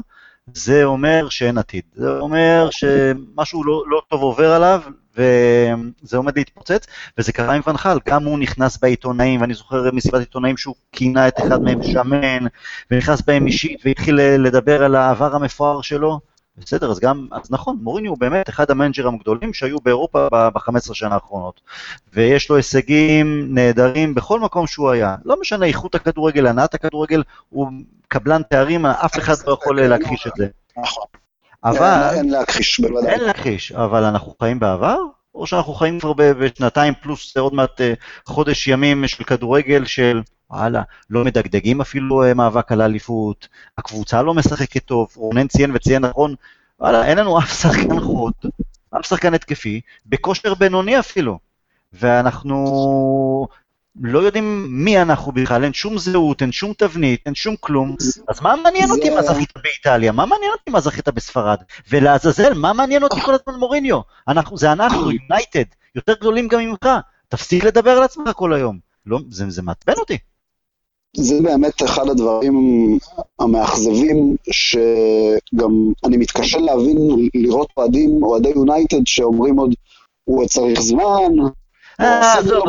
זה 0.53 0.85
אומר 0.85 1.29
שאין 1.29 1.59
עתיד. 1.59 1.83
זה 1.95 2.11
אומר 2.11 2.69
שמשהו 2.71 3.65
לא, 3.65 3.83
לא 3.87 4.03
טוב 4.09 4.23
עובר 4.23 4.53
עליו, 4.53 4.83
וזה 5.17 6.17
עומד 6.17 6.37
להתפוצץ, 6.37 6.87
וזה 7.19 7.33
קרה 7.33 7.55
עם 7.55 7.63
ונחל, 7.67 7.99
גם 8.09 8.25
הוא 8.25 8.39
נכנס 8.39 8.77
בעיתונאים, 8.77 9.41
ואני 9.41 9.55
זוכר 9.55 9.91
מסיבת 9.93 10.21
עיתונאים 10.21 10.57
שהוא 10.57 10.75
כינה 10.93 11.29
את 11.29 11.41
אחד 11.41 11.63
מהם 11.63 11.83
שמן, 11.83 12.47
ונכנס 12.91 13.23
בהם 13.23 13.47
אישית, 13.47 13.81
והתחיל 13.85 14.17
לדבר 14.17 14.85
על 14.85 14.95
העבר 14.95 15.35
המפואר 15.35 15.83
שלו. 15.83 16.21
בסדר, 16.59 16.91
אז 16.91 17.01
גם, 17.01 17.27
אז 17.33 17.51
נכון, 17.51 17.79
מוריני 17.83 18.09
הוא 18.09 18.19
באמת 18.19 18.49
אחד 18.49 18.71
המנג'רים 18.71 19.15
הגדולים 19.15 19.55
שהיו 19.55 19.79
באירופה 19.81 20.29
ב-15 20.33 20.95
שנה 20.95 21.15
האחרונות. 21.15 21.61
ויש 22.13 22.51
לו 22.51 22.57
הישגים 22.57 23.55
נהדרים 23.55 24.15
בכל 24.15 24.41
מקום 24.41 24.67
שהוא 24.67 24.91
היה. 24.91 25.17
לא 25.25 25.41
משנה 25.41 25.67
איכות 25.67 25.95
הכדורגל, 25.95 26.47
הנעת 26.47 26.75
הכדורגל, 26.75 27.23
הוא 27.51 27.69
קבלן 28.09 28.43
תארים, 28.43 28.87
אף 28.87 29.19
אחד 29.19 29.35
לא 29.47 29.53
יכול 29.53 29.81
להכחיש 29.81 30.27
את 30.27 30.33
זה. 30.37 30.47
נכון. 30.77 31.05
אבל... 31.65 32.11
אין 32.15 32.31
להכחיש, 32.31 32.81
בוודאי. 32.81 33.13
אין 33.13 33.21
להכחיש, 33.21 33.73
אבל 33.73 34.05
אנחנו 34.05 34.35
חיים 34.43 34.59
בעבר? 34.61 34.99
או 35.35 35.47
שאנחנו 35.47 35.75
חיים 35.75 36.01
כבר 36.01 36.13
בשנתיים 36.13 36.95
פלוס 37.03 37.37
עוד 37.37 37.55
מעט 37.55 37.81
אה, 37.81 37.95
חודש 38.27 38.69
ימים 38.69 39.09
של 39.09 39.25
כדורגל 39.25 39.85
של 39.85 40.23
וואלה, 40.51 40.83
לא 41.11 41.25
מדגדגים 41.25 41.81
אפילו 41.81 42.23
אה, 42.23 42.35
מאבק 42.35 42.73
על 42.73 42.81
האליפות, 42.81 43.49
הקבוצה 43.79 44.23
לא 44.23 44.35
משחקת 44.35 44.85
טוב, 44.85 45.09
רונן 45.17 45.47
ציין 45.47 45.71
וציין 45.75 46.05
נכון, 46.05 46.35
וואלה, 46.81 47.07
אין 47.07 47.19
לנו 47.19 47.39
אף 47.39 47.61
שחקן 47.61 48.01
חוד, 48.01 48.33
אף 49.01 49.07
שחקן 49.07 49.35
התקפי, 49.35 49.81
בכושר 50.07 50.55
בינוני 50.55 50.99
אפילו. 50.99 51.39
ואנחנו 51.93 53.47
לא 54.01 54.19
יודעים 54.19 54.67
מי 54.69 55.03
אנחנו 55.03 55.33
בכלל, 55.33 55.65
אין 55.65 55.73
שום 55.73 55.99
זהות, 55.99 56.43
אין 56.43 56.53
שום 56.53 56.73
תבנית, 56.73 57.21
אין 57.27 57.35
שום 57.35 57.55
כלום. 57.61 57.97
אז 58.29 58.41
מה 58.41 58.57
מעניין 58.63 58.91
אותי 58.91 59.11
מה 59.11 59.23
זכית 59.23 59.53
באיטליה? 59.63 60.13
מה 60.13 60.27
מעניין 60.27 60.51
אותי 60.53 60.71
מה 60.71 60.81
זכית 60.81 61.09
בספרד? 61.09 61.59
ולעזאזל, 61.91 62.55
מה 62.55 62.73
מעניין 62.73 63.03
אותי 63.03 63.21
כל 63.21 63.35
הזמן 63.35 63.55
מוריניו? 63.59 64.01
אנחנו, 64.29 64.57
זה 64.57 64.73
אנחנו, 64.73 65.11
יונייטד, 65.21 65.65
יותר 65.95 66.15
גדולים 66.15 66.49
גם 66.49 66.61
ממך. 66.61 66.89
תפסיק 67.29 67.65
לדבר 67.65 67.91
על 67.91 68.03
עצמך 68.03 68.31
כל 68.37 68.53
היום. 68.53 68.79
לא, 69.07 69.19
זה, 69.31 69.51
זה 69.51 69.63
מעצבן 69.63 69.95
אותי. 69.99 70.19
זה 71.17 71.35
באמת 71.43 71.83
אחד 71.83 72.09
הדברים 72.09 72.55
המאכזבים, 73.39 74.37
שגם 74.51 75.93
אני 76.07 76.17
מתקשה 76.17 76.59
להבין, 76.59 76.97
לראות 77.35 77.69
אוהדים, 77.77 78.23
אוהדי 78.23 78.49
יונייטד 78.49 79.07
שאומרים 79.07 79.57
עוד, 79.57 79.75
הוא 80.25 80.47
צריך 80.47 80.81
זמן, 80.81 81.33
אה, 82.01 82.35
לא 82.45 82.65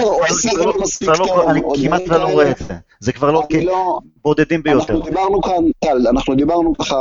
הוא 0.00 0.24
הסגל 0.24 0.64
לא 0.64 0.80
מספיק 0.80 1.10
טוב. 1.16 1.48
אני 1.48 1.60
כמעט 1.82 2.08
לא 2.08 2.24
רואה 2.24 2.50
את 2.50 2.58
זה. 2.58 2.74
זה 3.00 3.12
כבר 3.12 3.30
לא 3.30 3.46
בודדים 4.24 4.62
ביותר. 4.62 4.92
אנחנו 4.92 5.00
דיברנו 5.00 5.42
כאן, 5.42 5.64
טל, 5.78 6.08
אנחנו 6.08 6.34
דיברנו 6.34 6.74
ככה 6.78 6.96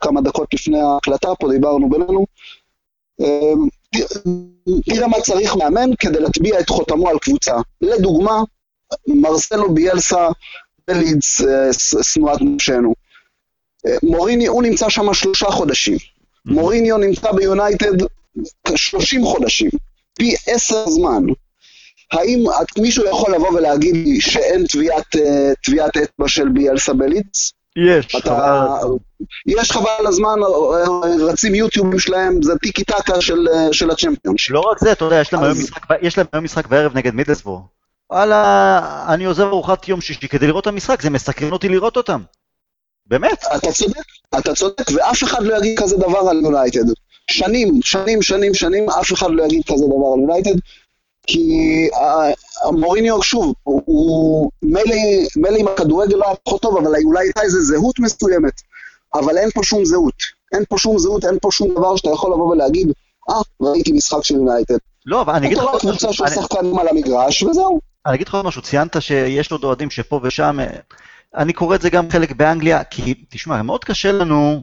כמה 0.00 0.20
דקות 0.20 0.54
לפני 0.54 0.80
ההקלטה 0.80 1.28
פה, 1.40 1.48
דיברנו 1.52 1.90
בינינו. 1.90 2.26
תראה 4.84 5.08
מה 5.08 5.20
צריך 5.20 5.56
מאמן 5.56 5.90
כדי 5.98 6.20
להטביע 6.20 6.60
את 6.60 6.68
חותמו 6.68 7.08
על 7.08 7.18
קבוצה. 7.18 7.54
לדוגמה, 7.80 8.42
מרסלו 9.06 9.74
ביאלסה 9.74 10.28
בלידס, 10.88 11.40
שנואת 12.02 12.42
נפשנו. 12.42 12.94
מוריני, 14.02 14.46
הוא 14.46 14.62
נמצא 14.62 14.88
שם 14.88 15.14
שלושה 15.14 15.46
חודשים. 15.46 15.98
מוריניו 16.46 16.96
נמצא 16.96 17.32
ביונייטד 17.32 17.92
30 18.76 19.24
חודשים, 19.24 19.70
פי 20.14 20.34
עשר 20.46 20.86
זמן. 20.86 21.22
האם 22.12 22.44
מישהו 22.78 23.06
יכול 23.06 23.34
לבוא 23.34 23.50
ולהגיד 23.50 23.94
לי 23.94 24.20
שאין 24.20 24.66
טביעת, 24.66 25.16
טביעת 25.64 25.96
אצבע 25.96 26.28
של 26.28 26.48
ביאלסה 26.48 26.92
בלידס? 26.92 27.52
יש. 27.76 28.14
אתה, 28.16 28.66
יש 29.46 29.72
חבל 29.72 29.90
על 29.98 30.06
הזמן, 30.06 30.38
רצים 31.20 31.54
יוטיובים 31.54 31.98
שלהם, 31.98 32.42
זה 32.42 32.52
טיקי 32.62 32.84
טקה 32.84 33.20
של, 33.20 33.46
של 33.72 33.90
הצ'מפיונשיפ. 33.90 34.50
לא 34.50 34.60
רק 34.60 34.78
זה, 34.78 34.92
אתה 34.92 35.04
יודע, 35.04 35.20
יש 35.20 35.32
להם, 35.32 35.44
אז... 35.44 35.56
היום 35.56 35.64
משחק, 35.64 35.82
יש 36.02 36.18
להם 36.18 36.26
היום 36.32 36.44
משחק 36.44 36.66
בערב 36.66 36.96
נגד 36.96 37.14
מידלסבור. 37.14 37.60
וואלה, 38.10 39.04
אני 39.08 39.24
עוזב 39.24 39.44
ארוחת 39.44 39.88
יום 39.88 40.00
שישי 40.00 40.28
כדי 40.28 40.46
לראות 40.46 40.62
את 40.62 40.66
המשחק, 40.66 41.02
זה 41.02 41.10
מסקרן 41.10 41.52
אותי 41.52 41.68
לראות 41.68 41.96
אותם. 41.96 42.22
באמת. 43.06 43.44
אתה 43.56 43.72
צודק, 43.72 44.02
אתה 44.38 44.54
צודק, 44.54 44.90
ואף 44.94 45.24
אחד 45.24 45.42
לא 45.42 45.56
יגיד 45.56 45.78
כזה 45.78 45.96
דבר 45.96 46.28
על 46.30 46.40
יונייטד. 46.42 46.84
שנים, 47.30 47.80
שנים, 47.82 48.22
שנים, 48.22 48.54
שנים, 48.54 48.90
אף 48.90 49.12
אחד 49.12 49.30
לא 49.30 49.44
יגיד 49.44 49.62
כזה 49.66 49.84
דבר 49.86 50.12
על 50.14 50.20
יונייטד, 50.20 50.60
כי 51.26 51.88
מוריניו, 52.72 53.22
שוב, 53.22 53.54
הוא 53.64 54.50
מילא 54.62 55.58
עם 55.58 55.68
הכדורגל 55.68 56.16
לא 56.16 56.26
היה 56.26 56.34
פחות 56.44 56.62
טוב, 56.62 56.76
אבל 56.76 56.92
אולי 57.04 57.24
הייתה 57.24 57.42
איזו 57.42 57.60
זהות 57.60 57.98
מסוימת, 57.98 58.62
אבל 59.14 59.38
אין 59.38 59.50
פה 59.50 59.60
שום 59.62 59.84
זהות. 59.84 60.14
אין 60.52 60.64
פה 60.68 60.78
שום 60.78 60.98
זהות, 60.98 61.24
אין 61.24 61.38
פה 61.42 61.48
שום 61.52 61.70
דבר 61.74 61.96
שאתה 61.96 62.10
יכול 62.10 62.32
לבוא 62.32 62.52
ולהגיד, 62.52 62.92
אה, 63.30 63.34
ראיתי 63.60 63.92
משחק 63.92 64.24
של 64.24 64.34
יונייטד. 64.34 64.76
לא, 65.06 65.20
אבל 65.20 65.34
אני 65.34 65.46
אגיד 65.46 65.58
לך... 65.58 65.64
רואה 65.64 65.80
קבוצה 65.80 66.12
של 66.12 66.26
שחקנים 66.26 66.78
על 66.78 66.88
המגרש, 66.88 67.42
וזהו. 67.42 67.80
אני 68.06 68.14
אגיד 68.14 68.28
לך 68.28 68.34
עוד 68.34 68.44
משהו, 68.44 68.62
ציינת 68.62 69.02
שיש 69.02 69.52
עוד 69.52 69.64
אוהדים 69.64 69.90
שפה 69.90 70.20
ושם, 70.22 70.58
אני 71.36 71.52
קורא 71.52 71.76
את 71.76 71.82
זה 71.82 71.90
גם 71.90 72.10
חלק 72.10 72.32
באנגליה, 72.32 72.84
כי 72.84 73.14
תשמע, 73.30 73.62
מאוד 73.62 73.84
קשה 73.84 74.12
לנו, 74.12 74.62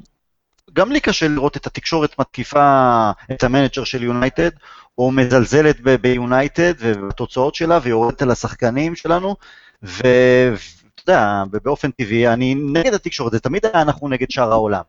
גם 0.74 0.92
לי 0.92 1.00
קשה 1.00 1.28
לראות 1.28 1.58
את 1.58 1.68
התקשורת 1.68 2.20
מתקיפה 2.20 3.12
את 3.32 3.44
המנג'ר 3.44 3.84
של 3.84 4.04
יונייטד, 4.04 4.50
או 4.98 5.12
מזלזלת 5.12 5.82
ביונייטד 6.02 6.74
ובתוצאות 6.80 7.56
שלה, 7.56 7.80
ויורדת 7.84 8.22
על 8.22 8.32
השחקנים 8.32 8.96
שלנו, 8.96 9.36
ואתה 9.84 11.02
יודע, 11.08 11.44
באופן 11.64 11.92
טבעי, 11.92 12.28
אני 12.28 12.56
נגד 12.56 12.94
התקשורת, 12.94 13.32
זה 13.32 13.40
תמיד 13.40 13.66
היה 13.66 13.82
אנחנו 13.82 14.10
נגד 14.10 14.32
שאר 14.32 14.52
העולם. 14.52 14.82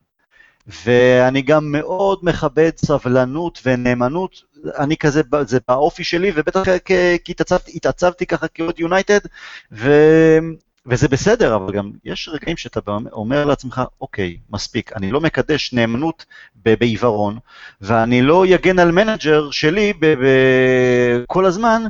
ואני 0.85 1.42
גם 1.42 1.73
מאוד 1.73 2.18
מכבד 2.23 2.71
סבלנות 2.76 3.62
ונאמנות, 3.66 4.42
אני 4.78 4.97
כזה, 4.97 5.23
זה 5.42 5.59
באופי 5.68 6.04
שלי, 6.04 6.33
ובטח 6.35 6.62
כי 7.25 7.35
התעצבתי, 7.75 8.26
ככה 8.26 8.49
כאוהד 8.49 8.80
יונייטד. 8.80 9.21
וזה 10.87 11.09
בסדר, 11.09 11.57
אבל 11.57 11.73
גם 11.73 11.90
יש 12.05 12.28
רגעים 12.33 12.57
שאתה 12.57 12.81
אומר 13.12 13.45
לעצמך, 13.45 13.83
אוקיי, 14.00 14.37
מספיק, 14.50 14.93
אני 14.93 15.11
לא 15.11 15.21
מקדש 15.21 15.73
נאמנות 15.73 16.25
בעיוורון, 16.55 17.38
ואני 17.81 18.23
לא 18.23 18.45
אגן 18.55 18.78
על 18.78 18.93
מנג'ר 18.93 19.50
שלי 19.50 19.93
כל 21.26 21.47
הזמן, 21.47 21.83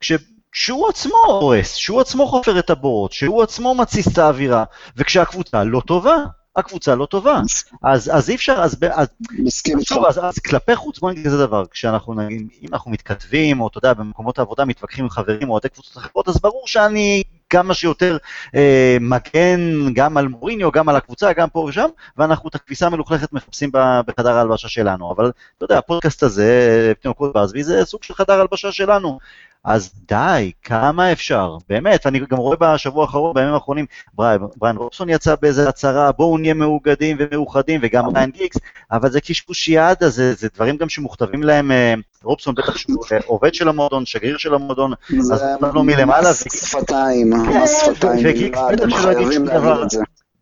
כש... 0.00 0.12
שהוא 0.52 0.88
עצמו 0.88 1.18
הורס, 1.26 1.74
שהוא 1.74 2.00
עצמו 2.00 2.26
חופר 2.26 2.58
את 2.58 2.70
הבורות, 2.70 3.12
שהוא 3.12 3.42
עצמו 3.42 3.74
מתסיס 3.74 4.08
את 4.08 4.18
האווירה, 4.18 4.64
וכשהקבוצה 4.96 5.64
לא 5.64 5.82
טובה, 5.86 6.16
הקבוצה 6.56 6.94
לא 6.94 7.06
טובה. 7.06 7.40
אז, 7.82 8.10
אז 8.14 8.30
אי 8.30 8.34
אפשר, 8.34 8.52
אז, 8.52 8.76
אז, 8.92 9.08
מסכים 9.38 9.78
איתך. 9.78 9.94
אז, 10.08 10.18
אז 10.18 10.38
כלפי 10.38 10.76
חוץ, 10.76 10.98
בוא 10.98 11.10
נגיד 11.10 11.26
כזה 11.26 11.38
דבר, 11.38 11.66
כשאנחנו 11.66 12.14
נגיד, 12.14 12.48
אם 12.62 12.68
אנחנו 12.72 12.90
מתכתבים, 12.90 13.60
או 13.60 13.68
אתה 13.68 13.78
יודע, 13.78 13.94
במקומות 13.94 14.38
העבודה 14.38 14.64
מתווכחים 14.64 15.04
עם 15.04 15.10
חברים 15.10 15.48
או 15.48 15.52
אוהדי 15.52 15.68
קבוצות 15.68 15.96
אחרות, 15.96 16.28
אז 16.28 16.40
ברור 16.40 16.66
שאני 16.66 17.22
כמה 17.50 17.74
שיותר 17.74 18.16
אה, 18.54 18.96
מגן 19.00 19.92
גם 19.92 20.16
על 20.16 20.28
מוריניו, 20.28 20.72
גם 20.72 20.88
על 20.88 20.96
הקבוצה, 20.96 21.32
גם 21.32 21.48
פה 21.48 21.60
ושם, 21.60 21.88
ואנחנו 22.16 22.48
את 22.48 22.54
הכביסה 22.54 22.86
המלוכלכת 22.86 23.32
מחפשים 23.32 23.70
בחדר 24.06 24.36
ההלבשה 24.36 24.68
שלנו. 24.68 25.12
אבל 25.12 25.30
אתה 25.56 25.64
יודע, 25.64 25.78
הפודקאסט 25.78 26.22
הזה, 26.22 26.92
פתאומקות 27.00 27.32
באזבי, 27.32 27.64
זה 27.64 27.84
סוג 27.84 28.02
של 28.02 28.14
חדר 28.14 28.40
הלבשה 28.40 28.72
שלנו. 28.72 29.18
אז 29.66 29.90
די, 30.08 30.52
כמה 30.62 31.12
אפשר, 31.12 31.56
באמת, 31.68 32.06
אני 32.06 32.20
גם 32.30 32.38
רואה 32.38 32.56
בשבוע 32.60 33.04
האחרון, 33.04 33.34
בימים 33.34 33.54
האחרונים, 33.54 33.86
בריאן 34.14 34.76
רובסון 34.76 35.08
יצא 35.08 35.34
באיזה 35.42 35.68
הצהרה, 35.68 36.12
בואו 36.12 36.38
נהיה 36.38 36.54
מאוגדים 36.54 37.16
ומאוחדים, 37.20 37.80
וגם 37.82 38.16
ריין 38.16 38.30
גיקס, 38.30 38.56
אבל 38.92 39.10
זה 39.10 39.20
קשקושיאדה, 39.20 40.08
זה, 40.08 40.34
זה 40.34 40.48
דברים 40.54 40.76
גם 40.76 40.88
שמוכתבים 40.88 41.42
להם, 41.42 41.70
אה, 41.72 41.94
רובסון 42.22 42.54
בטח 42.54 42.76
שהוא 42.76 43.04
עובד 43.26 43.54
של 43.54 43.68
המועדון, 43.68 44.06
שגריר 44.06 44.36
של 44.36 44.54
המועדון, 44.54 44.92
אז 45.18 45.44
לא 45.74 45.84
מלמעלה. 45.84 46.30
מס 46.30 46.68
שפתיים, 46.70 47.30
מס 47.30 47.84
שפתיים, 47.84 48.26
וגיקס 48.28 48.58
בטח 48.72 49.02
שלא 49.02 49.12
יגיד 49.12 49.32
שום 49.32 49.46
דבר. 49.46 49.82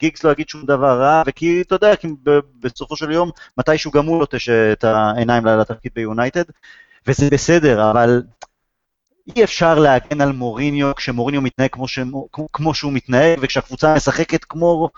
גיגס 0.00 0.24
לא 0.24 0.30
יגיד 0.30 0.48
שום 0.48 0.64
דבר 0.66 1.00
רע, 1.00 1.22
וכי 1.26 1.62
אתה 1.62 1.74
יודע, 1.74 1.96
כי 1.96 2.08
בסופו 2.60 2.96
של 2.96 3.10
יום, 3.10 3.30
מתישהו 3.58 3.90
גם 3.90 4.06
הוא 4.06 4.20
לוטש 4.20 4.48
את 4.48 4.84
העיניים 4.84 5.46
לתפקיד 5.46 5.92
ביונייטד, 5.94 6.44
וזה 7.06 7.28
בסדר, 7.30 7.90
אבל 7.90 8.22
אי 9.36 9.44
אפשר 9.44 9.78
להגן 9.78 10.20
על 10.20 10.32
מוריניו 10.32 10.94
כשמוריניו 10.94 11.42
מתנהג 11.42 11.70
כמו, 11.70 11.88
ש... 11.88 11.98
כמו 12.52 12.74
שהוא 12.74 12.92
מתנהג, 12.92 13.38
וכשהקבוצה 13.42 13.94
משחקת 13.94 14.44
כמו 14.44 14.88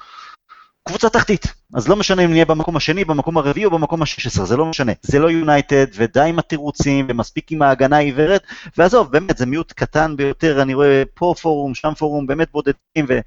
קבוצה 0.89 1.09
תחתית. 1.09 1.47
אז 1.75 1.89
לא 1.89 1.97
משנה 1.97 2.25
אם 2.25 2.31
נהיה 2.31 2.45
במקום 2.45 2.77
השני, 2.77 3.05
במקום 3.05 3.39
הרביעי 3.39 3.65
או 3.65 3.71
במקום 3.71 4.03
השש 4.03 4.27
עשרה, 4.27 4.47
זה 4.47 4.57
לא 4.57 4.67
משנה. 4.67 4.93
זה 5.03 5.19
לא 5.19 5.31
יונייטד, 5.31 5.87
ודי 5.95 6.21
עם 6.29 6.39
התירוצים, 6.39 7.07
ומספיק 7.09 7.53
עם 7.53 7.63
ההגנה 7.63 7.97
העיוורת, 7.97 8.43
ועזוב, 8.77 9.13
באמת, 9.13 9.39
זה 9.39 9.47
מיעוט 9.47 9.73
קטן 9.73 10.17
ביותר, 10.17 10.63
אני 10.63 10.75
רואה 10.75 11.03
פה 11.15 11.35
פורום, 11.43 11.75
שם 11.75 11.95
פורום, 11.99 12.27
באמת 12.27 12.49
בודדים, 12.53 13.07
ו... 13.09 13.19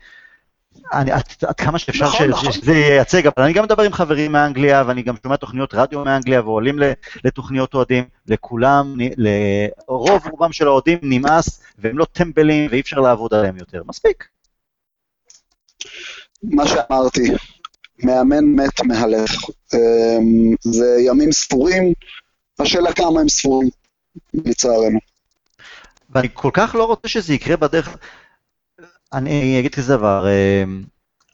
אני, 0.93 1.11
עד, 1.11 1.23
עד 1.47 1.55
כמה 1.55 1.79
שאפשר 1.79 2.05
נכון, 2.05 2.27
ש, 2.27 2.29
נכון. 2.29 2.51
שזה 2.51 2.73
ייצג, 2.73 3.27
אבל 3.27 3.43
אני 3.43 3.53
גם 3.53 3.63
מדבר 3.63 3.83
עם 3.83 3.93
חברים 3.93 4.31
מאנגליה, 4.31 4.83
ואני 4.87 5.01
גם 5.01 5.15
שומע 5.23 5.35
תוכניות 5.35 5.73
רדיו 5.73 6.05
מאנגליה, 6.05 6.41
ועולים 6.41 6.79
לתוכניות 7.23 7.73
אוהדים, 7.73 8.03
לכולם, 8.27 8.95
לרוב 9.17 10.27
רובם 10.31 10.51
של 10.51 10.67
האוהדים 10.67 10.99
נמאס, 11.01 11.61
והם 11.77 11.97
לא 11.97 12.05
טמבלים, 12.05 12.67
ואי 12.71 12.79
אפשר 12.79 12.99
לעבוד 12.99 13.33
עליהם 13.33 13.57
יותר. 13.57 13.81
מספיק. 13.87 14.27
מה 16.43 16.67
שאמרתי, 16.67 17.31
מאמן 18.03 18.45
מת 18.45 18.81
מהלך. 18.81 19.31
אמ, 19.73 20.55
זה 20.61 20.97
ימים 21.07 21.31
ספורים, 21.31 21.93
השאלה 22.59 22.93
כמה 22.93 23.21
הם 23.21 23.29
ספורים, 23.29 23.69
לצערנו. 24.33 24.99
ואני 26.09 26.27
כל 26.33 26.49
כך 26.53 26.75
לא 26.75 26.83
רוצה 26.83 27.07
שזה 27.07 27.33
יקרה 27.33 27.57
בדרך... 27.57 27.97
אני 29.13 29.59
אגיד 29.59 29.75
כזה 29.75 29.97
דבר, 29.97 30.25
אמ, 30.27 30.83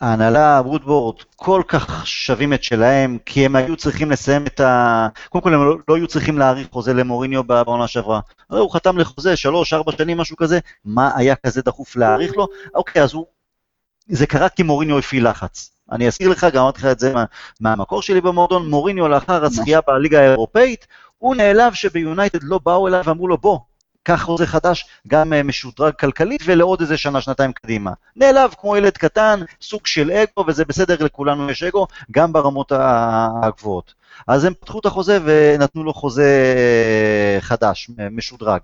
ההנהלה, 0.02 0.62
וודבורד, 0.66 1.16
כל 1.36 1.62
כך 1.68 2.08
שווים 2.08 2.54
את 2.54 2.64
שלהם, 2.64 3.18
כי 3.26 3.46
הם 3.46 3.56
היו 3.56 3.78
צריכים 3.78 4.12
לסיים 4.12 4.48
את 4.48 4.60
ה... 4.60 5.08
קודם 5.30 5.44
כל 5.44 5.54
הם 5.54 5.66
לא, 5.66 5.78
לא 5.88 5.96
היו 5.96 6.08
צריכים 6.08 6.38
להאריך 6.38 6.68
חוזה 6.72 6.94
למוריניו 6.94 7.44
בעונה 7.44 7.88
שעברה. 7.88 8.20
הרי 8.50 8.60
הוא 8.60 8.74
חתם 8.74 8.98
לחוזה, 8.98 9.36
שלוש, 9.36 9.74
ארבע 9.74 9.92
שנים, 9.92 10.18
משהו 10.18 10.38
כזה, 10.38 10.60
מה 10.86 11.12
היה 11.16 11.36
כזה 11.36 11.62
דחוף 11.62 11.96
להאריך 11.96 12.38
לו? 12.38 12.48
אוקיי, 12.76 13.04
אז 13.04 13.14
הוא... 13.14 13.26
זה 14.08 14.28
קרה 14.28 14.50
כי 14.50 14.64
מוריניו 14.64 15.00
הפעיל 15.00 15.30
לחץ. 15.30 15.72
אני 15.92 16.08
אזכיר 16.08 16.30
לך, 16.30 16.48
גם 16.54 16.62
אמרתי 16.62 16.80
לך 16.80 16.86
את 16.86 17.00
זה 17.00 17.14
מה, 17.14 17.26
מהמקור 17.60 18.02
שלי 18.02 18.22
במועדון, 18.22 18.70
מוריניו 18.70 19.08
לאחר 19.08 19.46
הזכייה 19.46 19.80
בליגה 19.88 20.20
האירופאית, 20.20 20.88
הוא 21.18 21.36
נעלב 21.36 21.74
שביונייטד 21.74 22.44
לא 22.44 22.60
באו 22.64 22.88
אליו 22.88 23.02
ואמרו 23.06 23.28
לו, 23.28 23.38
בוא, 23.38 23.60
קח 24.06 24.22
חוזה 24.24 24.48
חדש, 24.48 24.86
גם 25.08 25.34
uh, 25.34 25.44
משודרג 25.44 25.94
כלכלית 25.94 26.42
ולעוד 26.46 26.82
איזה 26.82 26.98
שנה, 26.98 27.22
שנתיים 27.22 27.54
קדימה. 27.54 27.92
נעלב 28.16 28.54
כמו 28.62 28.78
ילד 28.78 28.98
קטן, 28.98 29.40
סוג 29.62 29.88
של 29.88 30.12
אגו, 30.12 30.46
וזה 30.48 30.66
בסדר, 30.66 31.06
לכולנו 31.06 31.50
יש 31.50 31.64
אגו, 31.64 31.88
גם 32.12 32.34
ברמות 32.34 32.72
הגבוהות. 32.76 33.94
אז 34.28 34.44
הם 34.46 34.54
פתחו 34.54 34.80
את 34.80 34.86
החוזה 34.86 35.20
ונתנו 35.26 35.84
לו 35.84 35.94
חוזה 35.94 36.54
אה, 37.36 37.42
חדש, 37.42 37.90
משודרג. 38.12 38.62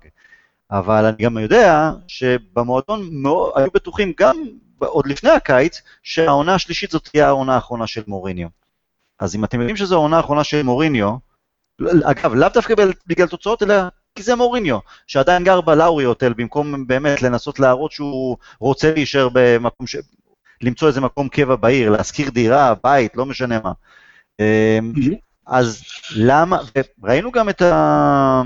אבל 0.70 1.04
אני 1.04 1.24
גם 1.24 1.38
יודע 1.38 1.90
שבמועדון 2.08 3.00
היו 3.56 3.68
בטוחים 3.74 4.12
גם 4.20 4.36
עוד 4.78 5.06
לפני 5.06 5.30
הקיץ, 5.30 5.82
שהעונה 6.02 6.54
השלישית 6.54 6.90
זאת 6.90 7.08
תהיה 7.08 7.26
העונה 7.26 7.54
האחרונה 7.54 7.86
של 7.86 8.02
מוריניו. 8.06 8.48
אז 9.18 9.34
אם 9.34 9.44
אתם 9.44 9.60
יודעים 9.60 9.76
שזו 9.76 9.94
העונה 9.94 10.16
האחרונה 10.16 10.44
של 10.44 10.62
מוריניו, 10.62 11.16
אגב, 12.04 12.34
לאו 12.34 12.48
דווקא 12.54 12.74
בגלל 13.06 13.28
תוצאות, 13.28 13.62
אלא 13.62 13.74
כי 14.14 14.22
זה 14.22 14.34
מוריניו, 14.34 14.78
שעדיין 15.06 15.44
גר 15.44 15.60
בלאורי 15.60 16.04
הוטל, 16.04 16.32
במקום 16.32 16.86
באמת 16.86 17.22
לנסות 17.22 17.60
להראות 17.60 17.92
שהוא 17.92 18.36
רוצה 18.58 18.92
להישאר 18.94 19.28
במקום 19.32 19.86
ש... 19.86 19.96
למצוא 20.62 20.88
איזה 20.88 21.00
מקום 21.00 21.28
קבע 21.28 21.56
בעיר, 21.56 21.90
להשכיר 21.90 22.30
דירה, 22.30 22.74
בית, 22.84 23.16
לא 23.16 23.26
משנה 23.26 23.58
מה. 23.64 23.72
אמ, 24.40 24.92
אז 25.46 25.82
למה, 26.16 26.58
ראינו 27.02 27.32
גם 27.32 27.48
את 27.48 27.62
ה... 27.62 28.42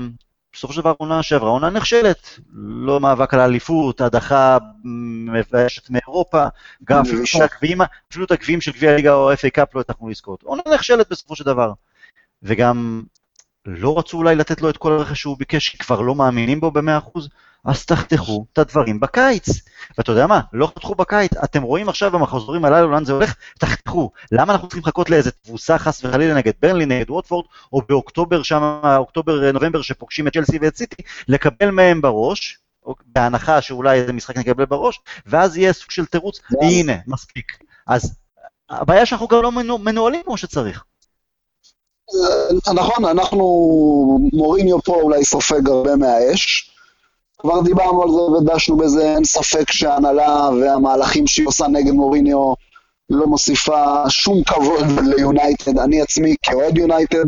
בסופו 0.53 0.73
של 0.73 0.81
דבר 0.81 0.93
עונה 0.97 1.23
שעברה, 1.23 1.49
עונה 1.49 1.69
נכשלת, 1.69 2.39
לא 2.53 2.99
מאבק 2.99 3.33
על 3.33 3.39
האליפות, 3.39 4.01
הדחה 4.01 4.57
מביישת 5.25 5.89
מאירופה, 5.89 6.45
גם 6.83 7.01
אפילו 7.01 7.21
את 7.21 7.51
הגביעים, 7.51 7.81
אפילו 8.11 8.25
את 8.25 8.31
הגביעים 8.31 8.61
של 8.61 8.71
גביע 8.71 8.91
הליגה 8.91 9.13
או 9.13 9.31
ה-FA 9.31 9.49
קאפ 9.49 9.75
לא 9.75 9.79
הצלחנו 9.79 10.09
לזכות. 10.09 10.43
עונה 10.43 10.61
נכשלת 10.73 11.09
בסופו 11.09 11.35
של 11.35 11.43
דבר. 11.43 11.71
וגם 12.43 13.03
לא 13.67 13.99
רצו 13.99 14.17
אולי 14.17 14.35
לתת 14.35 14.61
לו 14.61 14.69
את 14.69 14.77
כל 14.77 14.91
הרכש 14.91 15.19
שהוא 15.19 15.37
ביקש, 15.37 15.69
כי 15.69 15.77
כבר 15.77 16.01
לא 16.01 16.15
מאמינים 16.15 16.59
בו 16.59 16.71
ב-100%, 16.71 17.19
אז 17.65 17.85
תחתכו 17.85 18.45
את 18.53 18.57
הדברים 18.57 18.99
בקיץ. 18.99 19.45
ואתה 19.97 20.11
יודע 20.11 20.27
מה, 20.27 20.39
לא 20.53 20.67
חתכו 20.67 20.95
בקיץ, 20.95 21.31
אתם 21.43 21.61
רואים 21.63 21.89
עכשיו 21.89 22.11
במחזורים 22.11 22.65
הללו 22.65 22.91
לאן 22.91 23.05
זה 23.05 23.13
הולך, 23.13 23.35
תחתכו. 23.59 24.11
למה 24.31 24.53
אנחנו 24.53 24.67
צריכים 24.67 24.83
לחכות 24.83 25.09
לאיזה 25.09 25.31
תבוסה 25.31 25.77
חס 25.77 26.05
וחלילה 26.05 26.33
נגד 26.33 26.51
ברנלי, 26.61 26.85
נגד 26.85 27.09
ווטפורד, 27.09 27.45
או 27.73 27.81
באוקטובר 27.89 28.43
שם, 28.43 28.79
אוקטובר-נובמבר 28.97 29.81
שפוגשים 29.81 30.27
את 30.27 30.33
צ'לסי 30.33 30.57
ואת 30.61 30.77
סיטי, 30.77 31.03
לקבל 31.27 31.71
מהם 31.71 32.01
בראש, 32.01 32.59
בהנחה 33.05 33.61
שאולי 33.61 33.99
איזה 33.99 34.13
משחק 34.13 34.37
נקבל 34.37 34.65
בראש, 34.65 34.99
ואז 35.25 35.57
יהיה 35.57 35.73
סוג 35.73 35.91
של 35.91 36.05
תירוץ, 36.05 36.39
הנה, 36.61 36.93
מספיק. 37.07 37.57
אז 37.87 38.15
הבעיה 38.69 39.05
שאנחנו 39.05 39.27
גם 39.27 39.41
לא 39.41 39.79
מנוהלים 39.79 40.21
כמו 40.25 40.37
שצריך. 40.37 40.83
אה, 42.15 42.73
נכון, 42.73 43.05
אנחנו, 43.05 43.45
מוריניו 44.33 44.81
פה 44.81 44.95
אולי 44.95 45.25
סופג 45.25 45.69
הרבה 45.69 45.95
מהאש. 45.95 46.71
כבר 47.39 47.61
דיברנו 47.61 48.03
על 48.03 48.09
זה 48.09 48.21
ודשנו 48.21 48.77
בזה, 48.77 49.13
אין 49.15 49.25
ספק 49.25 49.71
שההנהלה 49.71 50.49
והמהלכים 50.61 51.27
שהיא 51.27 51.47
עושה 51.47 51.67
נגד 51.67 51.91
מוריניו 51.91 52.53
לא 53.09 53.27
מוסיפה 53.27 54.09
שום 54.09 54.43
כבוד 54.43 54.85
ליונייטד. 55.03 55.77
אני 55.79 56.01
עצמי 56.01 56.35
כאוהד 56.43 56.77
יונייטד, 56.77 57.25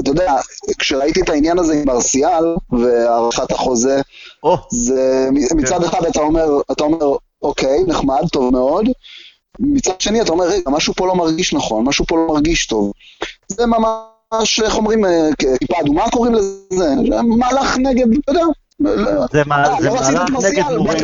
אתה 0.00 0.10
יודע, 0.10 0.34
כשראיתי 0.78 1.20
את 1.20 1.28
העניין 1.28 1.58
הזה 1.58 1.74
עם 1.74 1.86
מרסיאל 1.86 2.44
והארכת 2.72 3.52
החוזה, 3.52 4.00
oh. 4.46 4.58
זה 4.70 5.28
מצד 5.32 5.78
כן. 5.78 5.84
אחד 5.84 6.04
אתה 6.04 6.20
אומר, 6.20 6.60
אתה 6.72 6.84
אומר, 6.84 7.16
אוקיי, 7.42 7.78
נחמד, 7.86 8.22
טוב 8.32 8.52
מאוד. 8.52 8.86
מצד 9.60 10.00
שני 10.00 10.22
אתה 10.22 10.32
אומר, 10.32 10.44
רגע, 10.44 10.70
משהו 10.70 10.94
פה 10.94 11.06
לא 11.06 11.14
מרגיש 11.14 11.54
נכון, 11.54 11.84
משהו 11.84 12.06
פה 12.06 12.16
לא 12.16 12.34
מרגיש 12.34 12.66
טוב. 12.66 12.92
זה 13.48 13.66
ממש, 13.66 14.60
איך 14.64 14.76
אומרים, 14.76 15.04
אה, 15.04 15.28
כיפה 15.38 15.80
אדומה 15.80 16.10
קוראים 16.10 16.34
לזה? 16.34 16.94
מהלך 17.38 17.76
נגד, 17.78 18.06
אתה 18.18 18.32
יודע. 18.32 18.44
זה 19.32 19.38
אה, 19.38 19.44
מהלך 19.46 19.80
נגד 20.44 20.64
מורים. 20.76 20.98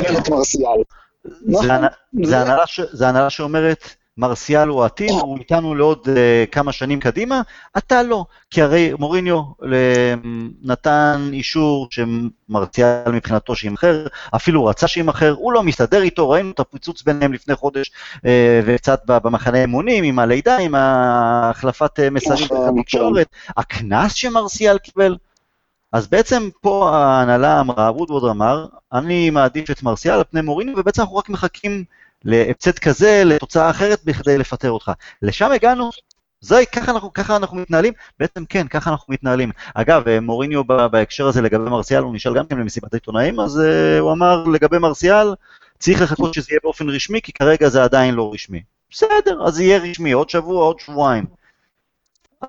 זה 2.92 3.08
הנהלה 3.08 3.30
שאומרת, 3.30 3.94
מרסיאל 4.18 4.68
הוא 4.68 4.84
עתיד, 4.84 5.10
הוא 5.10 5.38
איתנו 5.38 5.74
לעוד 5.74 5.98
uh, 6.06 6.50
כמה 6.52 6.72
שנים 6.72 7.00
קדימה, 7.00 7.40
אתה 7.78 8.02
לא, 8.02 8.24
כי 8.50 8.62
הרי 8.62 8.92
מוריניו 8.98 9.42
נתן 10.62 11.30
אישור 11.32 11.88
שמרסיאל 11.90 13.12
מבחינתו 13.12 13.56
שימכר, 13.56 14.06
אפילו 14.36 14.66
רצה 14.66 14.88
שימכר, 14.88 15.34
הוא 15.38 15.52
לא 15.52 15.62
מסתדר 15.62 16.02
איתו, 16.02 16.30
ראינו 16.30 16.50
את 16.50 16.60
הפיצוץ 16.60 17.02
ביניהם 17.02 17.32
לפני 17.32 17.56
חודש 17.56 17.92
uh, 18.16 18.20
וקצת 18.64 19.02
במחנה 19.06 19.64
אמונים, 19.64 20.04
עם 20.04 20.18
הלידה, 20.18 20.56
עם 20.56 20.74
החלפת 20.78 21.98
uh, 21.98 22.10
מסרים 22.10 22.44
נכון, 22.44 22.80
בתקשורת. 22.80 23.28
הקנס 23.56 24.12
שמרסיאל 24.12 24.78
קיבל, 24.78 25.16
אז 25.92 26.08
בעצם 26.08 26.48
פה 26.60 26.90
ההנהלה 26.96 27.60
אמרה, 27.60 27.90
וודוורד 27.90 28.30
אמר, 28.30 28.66
אני 28.92 29.30
מעדיף 29.30 29.70
את 29.70 29.82
מרסיאל 29.82 30.14
על 30.14 30.24
פני 30.30 30.40
מוריניו, 30.40 30.74
ובעצם 30.78 31.02
אנחנו 31.02 31.16
רק 31.16 31.28
מחכים 31.28 31.84
להפסד 32.24 32.78
כזה, 32.78 33.22
לתוצאה 33.24 33.70
אחרת 33.70 34.04
בכדי 34.04 34.38
לפטר 34.38 34.70
אותך. 34.70 34.92
לשם 35.22 35.50
הגענו, 35.50 35.90
זוהי, 36.40 36.66
ככה 36.66 36.92
אנחנו, 36.92 37.12
ככה 37.12 37.36
אנחנו 37.36 37.56
מתנהלים? 37.56 37.92
בעצם 38.18 38.44
כן, 38.44 38.68
ככה 38.68 38.90
אנחנו 38.90 39.12
מתנהלים. 39.12 39.50
אגב, 39.74 40.08
אה, 40.08 40.20
מוריניו 40.20 40.64
בהקשר 40.64 41.26
הזה 41.26 41.42
לגבי 41.42 41.70
מרסיאל, 41.70 42.02
הוא 42.02 42.14
נשאל 42.14 42.34
גם 42.34 42.46
כן 42.46 42.56
במסיבת 42.60 42.94
עיתונאים, 42.94 43.40
אז 43.40 43.56
uh, 43.56 44.00
הוא 44.00 44.12
אמר 44.12 44.44
לגבי 44.44 44.78
מרסיאל, 44.78 45.34
צריך 45.78 46.02
לחכות 46.02 46.34
שזה 46.34 46.46
יהיה 46.50 46.60
באופן 46.62 46.88
רשמי, 46.88 47.20
כי 47.22 47.32
כרגע 47.32 47.68
זה 47.68 47.84
עדיין 47.84 48.14
לא 48.14 48.30
רשמי. 48.34 48.62
בסדר, 48.90 49.46
אז 49.46 49.60
יהיה 49.60 49.78
רשמי, 49.78 50.12
עוד 50.12 50.30
שבוע, 50.30 50.64
עוד 50.64 50.80
שבועיים. 50.80 51.24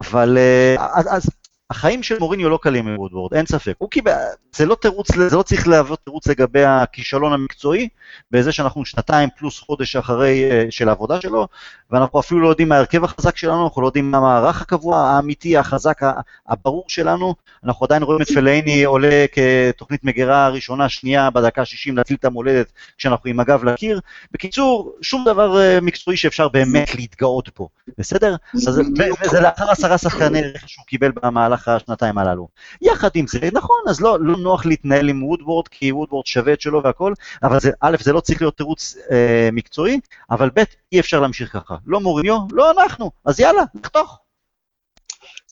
אבל 0.02 0.38
uh, 0.78 0.82
אז, 0.82 1.08
אז 1.10 1.30
החיים 1.72 2.04
של 2.04 2.20
מוריניו 2.20 2.50
לא 2.50 2.60
קלים 2.62 2.88
עם 2.88 3.00
וודוורד, 3.00 3.34
אין 3.34 3.46
ספק. 3.46 3.74
הוא 3.78 3.90
קיבל, 3.90 4.12
זה 4.56 4.66
לא 4.66 4.76
תירוץ, 4.76 5.16
זה 5.16 5.36
לא 5.38 5.44
צריך 5.44 5.68
להוות 5.68 6.00
תירוץ 6.04 6.28
לגבי 6.28 6.64
הכישלון 6.64 7.34
המקצועי, 7.34 7.90
בזה 8.32 8.52
שאנחנו 8.52 8.86
שנתיים 8.86 9.30
פלוס 9.38 9.60
חודש 9.60 9.96
אחרי 9.96 10.50
uh, 10.50 10.72
של 10.72 10.90
העבודה 10.90 11.22
שלו, 11.22 11.48
ואנחנו 11.92 12.20
אפילו 12.20 12.40
לא 12.40 12.50
יודעים 12.50 12.70
מה 12.70 12.76
ההרכב 12.76 13.04
החזק 13.04 13.38
שלנו, 13.38 13.66
אנחנו 13.66 13.82
לא 13.82 13.88
יודעים 13.88 14.12
מה 14.12 14.18
המערך 14.18 14.62
הקבוע, 14.62 14.98
האמיתי, 14.98 15.58
החזק, 15.58 16.02
הברור 16.48 16.86
שלנו. 16.88 17.36
אנחנו 17.64 17.86
עדיין 17.86 18.04
רואים 18.04 18.22
את 18.22 18.28
פלייני 18.28 18.84
עולה 18.84 19.26
כתוכנית 19.32 20.04
מגירה 20.04 20.50
ראשונה, 20.50 20.90
שנייה, 20.90 21.30
בדקה 21.30 21.62
ה-60 21.62 21.94
להציל 21.96 22.18
את 22.20 22.26
המולדת 22.26 22.72
כשאנחנו 22.98 23.30
עם 23.30 23.40
הגב 23.40 23.64
לקיר. 23.64 24.00
בקיצור, 24.32 24.96
שום 25.02 25.26
דבר 25.26 25.56
uh, 25.56 25.82
מקצועי 25.82 26.18
שאפשר 26.18 26.48
באמת 26.48 26.96
להתגאות 26.96 27.50
בו, 27.58 27.70
בסדר? 27.98 28.36
וזה 28.56 29.42
לאחר 29.42 29.72
עשרה 29.72 29.98
שחקני 29.98 30.42
רכש 30.42 30.74
שהוא 30.74 30.86
קיבל 30.86 31.12
במהלך 31.24 31.59
במהלך 31.68 31.82
השנתיים 31.82 32.18
הללו. 32.18 32.48
יחד 32.82 33.10
עם 33.16 33.28
זה, 33.28 33.40
נכון, 33.54 33.78
אז 33.90 34.02
לא, 34.02 34.18
לא 34.20 34.38
נוח 34.38 34.66
להתנהל 34.66 35.10
עם 35.10 35.24
וודוורד, 35.24 35.68
כי 35.68 35.92
וודוורד 35.92 36.26
שווה 36.26 36.54
את 36.54 36.62
שלו 36.62 36.84
והכל, 36.84 37.14
אבל 37.44 37.60
זה, 37.60 37.72
א', 37.82 37.96
זה 38.00 38.14
לא 38.14 38.20
צריך 38.20 38.42
להיות 38.42 38.58
תירוץ 38.58 38.98
אה, 39.12 39.50
מקצועי, 39.52 40.00
אבל 40.32 40.50
ב', 40.50 40.64
אי 40.92 41.00
אפשר 41.00 41.20
להמשיך 41.20 41.54
ככה. 41.54 41.76
לא 41.86 42.00
מוריניו, 42.00 42.38
לא 42.52 42.72
אנחנו, 42.72 43.12
אז 43.26 43.40
יאללה, 43.40 43.64
נחתוך. 43.76 44.20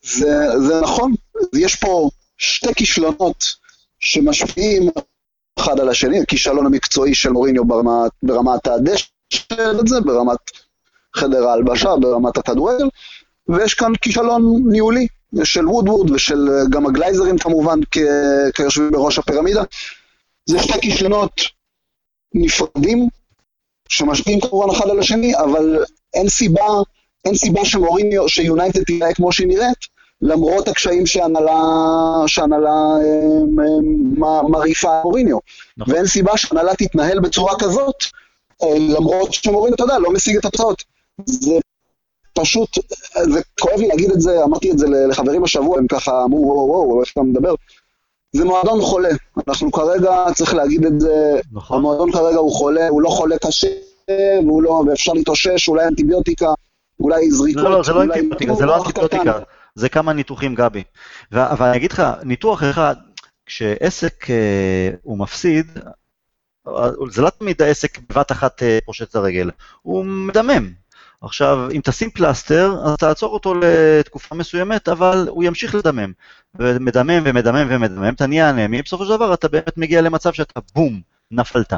זה, 0.03 0.59
זה 0.67 0.81
נכון, 0.81 1.13
יש 1.55 1.75
פה 1.75 2.09
שתי 2.37 2.73
כישלונות 2.73 3.43
שמשפיעים 3.99 4.89
אחד 5.59 5.79
על 5.79 5.89
השני, 5.89 6.21
הכישלון 6.21 6.65
המקצועי 6.65 7.15
של 7.15 7.29
מוריניו 7.29 7.65
ברמת, 7.65 8.11
ברמת 8.23 8.67
הדשא, 8.67 9.99
ברמת 10.05 10.37
חדר 11.15 11.47
ההלבשה, 11.47 11.89
ברמת 12.01 12.37
הכדורגל, 12.37 12.89
ויש 13.49 13.73
כאן 13.73 13.91
כישלון 14.01 14.63
ניהולי 14.65 15.07
של 15.43 15.67
וודוורד 15.67 16.11
ושל 16.11 16.49
אה, 16.49 16.63
גם 16.69 16.85
הגלייזרים 16.85 17.37
כמובן 17.37 17.79
כיושבים 18.53 18.91
בראש 18.91 19.19
הפירמידה. 19.19 19.63
זה 20.45 20.59
שתי 20.59 20.81
כישלונות 20.81 21.41
נפרדים, 22.33 23.07
שמשפיעים 23.89 24.41
כמובן 24.41 24.69
אחד 24.69 24.89
על 24.89 24.99
השני, 24.99 25.35
אבל 25.35 25.83
אין 26.13 26.29
סיבה, 26.29 26.67
אין 27.25 27.35
סיבה 27.35 27.65
שמוריניו, 27.65 28.29
שיונייטד 28.29 28.83
תראה 28.83 29.13
כמו 29.13 29.31
שהיא 29.31 29.47
נראית, 29.47 29.97
למרות 30.21 30.67
הקשיים 30.67 31.05
שהנהלה, 31.05 31.61
שהנהלה 32.27 32.69
אה, 32.69 34.41
מרעיפה 34.49 34.97
על 34.97 35.01
מוריניו. 35.03 35.37
נכון. 35.77 35.93
ואין 35.93 36.05
סיבה 36.05 36.37
שהנהלה 36.37 36.75
תתנהל 36.75 37.19
בצורה 37.19 37.59
כזאת, 37.59 37.95
אה, 38.63 38.79
למרות 38.79 39.33
שמוריניו, 39.33 39.75
אתה 39.75 39.83
יודע, 39.83 39.99
לא 39.99 40.13
משיג 40.13 40.37
את 40.37 40.45
התוצאות. 40.45 40.83
זה 41.25 41.59
פשוט, 42.41 42.69
זה 43.33 43.41
כואב 43.59 43.79
לי 43.79 43.87
להגיד 43.87 44.11
את 44.11 44.21
זה, 44.21 44.43
אמרתי 44.43 44.71
את 44.71 44.77
זה 44.77 44.87
לחברים 45.09 45.43
השבוע, 45.43 45.77
הם 45.77 45.87
ככה 45.87 46.23
אמרו, 46.23 46.41
וואו, 46.45 46.67
וואו, 46.67 46.87
וואו, 46.87 47.01
איך 47.01 47.11
אתה 47.11 47.21
מדבר? 47.21 47.53
זה 48.31 48.45
מועדון 48.45 48.81
חולה. 48.81 49.09
אנחנו 49.47 49.71
כרגע, 49.71 50.25
צריך 50.35 50.53
להגיד 50.53 50.85
את 50.85 50.99
זה, 50.99 51.39
נכון. 51.51 51.77
המועדון 51.77 52.11
כרגע 52.11 52.37
הוא 52.37 52.51
חולה, 52.51 52.87
הוא 52.87 53.01
לא 53.01 53.09
חולה 53.09 53.35
קשה, 53.37 53.67
והוא 54.43 54.63
לא, 54.63 54.83
ואפשר 54.87 55.13
להתאושש, 55.13 55.67
אולי 55.67 55.87
אנטיביוטיקה, 55.87 56.47
אולי 56.99 57.31
זריקות. 57.31 57.63
לא, 57.63 57.71
לא, 57.71 57.83
זה 57.83 57.93
לא 57.93 58.03
אנטיביוטיקה, 58.03 58.53
זה 58.53 58.65
לא. 58.65 58.75
אנטיביוטיקה, 58.77 59.39
זה 59.75 59.89
כמה 59.89 60.13
ניתוחים, 60.13 60.55
גבי. 60.55 60.83
ו- 61.31 61.51
אבל 61.51 61.67
אני 61.67 61.77
אגיד 61.77 61.91
לך, 61.91 62.03
ניתוח 62.23 62.63
אחד, 62.63 62.95
כשעסק 63.45 64.29
אה, 64.29 64.89
הוא 65.03 65.17
מפסיד, 65.17 65.65
אה, 66.67 66.89
זה 67.11 67.21
לא 67.21 67.29
תמיד 67.29 67.61
העסק 67.61 67.99
בבת 68.09 68.31
אחת 68.31 68.63
אה, 68.63 68.79
פושט 68.85 69.09
את 69.09 69.15
הרגל, 69.15 69.49
הוא 69.81 70.05
מדמם. 70.05 70.71
עכשיו, 71.21 71.67
אם 71.71 71.81
תשים 71.83 72.09
פלסטר, 72.09 72.75
אז 72.85 72.95
תעצור 72.95 73.33
אותו 73.33 73.53
לתקופה 73.61 74.35
מסוימת, 74.35 74.89
אבל 74.89 75.27
הוא 75.29 75.43
ימשיך 75.43 75.75
לדמם. 75.75 76.11
ומדמם 76.55 77.23
ומדמם 77.25 77.67
ומדמם, 77.69 78.13
אתה 78.13 78.27
נהיה 78.27 78.49
אנמי, 78.49 78.81
בסופו 78.81 79.05
של 79.05 79.11
דבר 79.11 79.33
אתה 79.33 79.47
באמת 79.47 79.77
מגיע 79.77 80.01
למצב 80.01 80.33
שאתה 80.33 80.59
בום, 80.75 81.01
נפלת. 81.31 81.73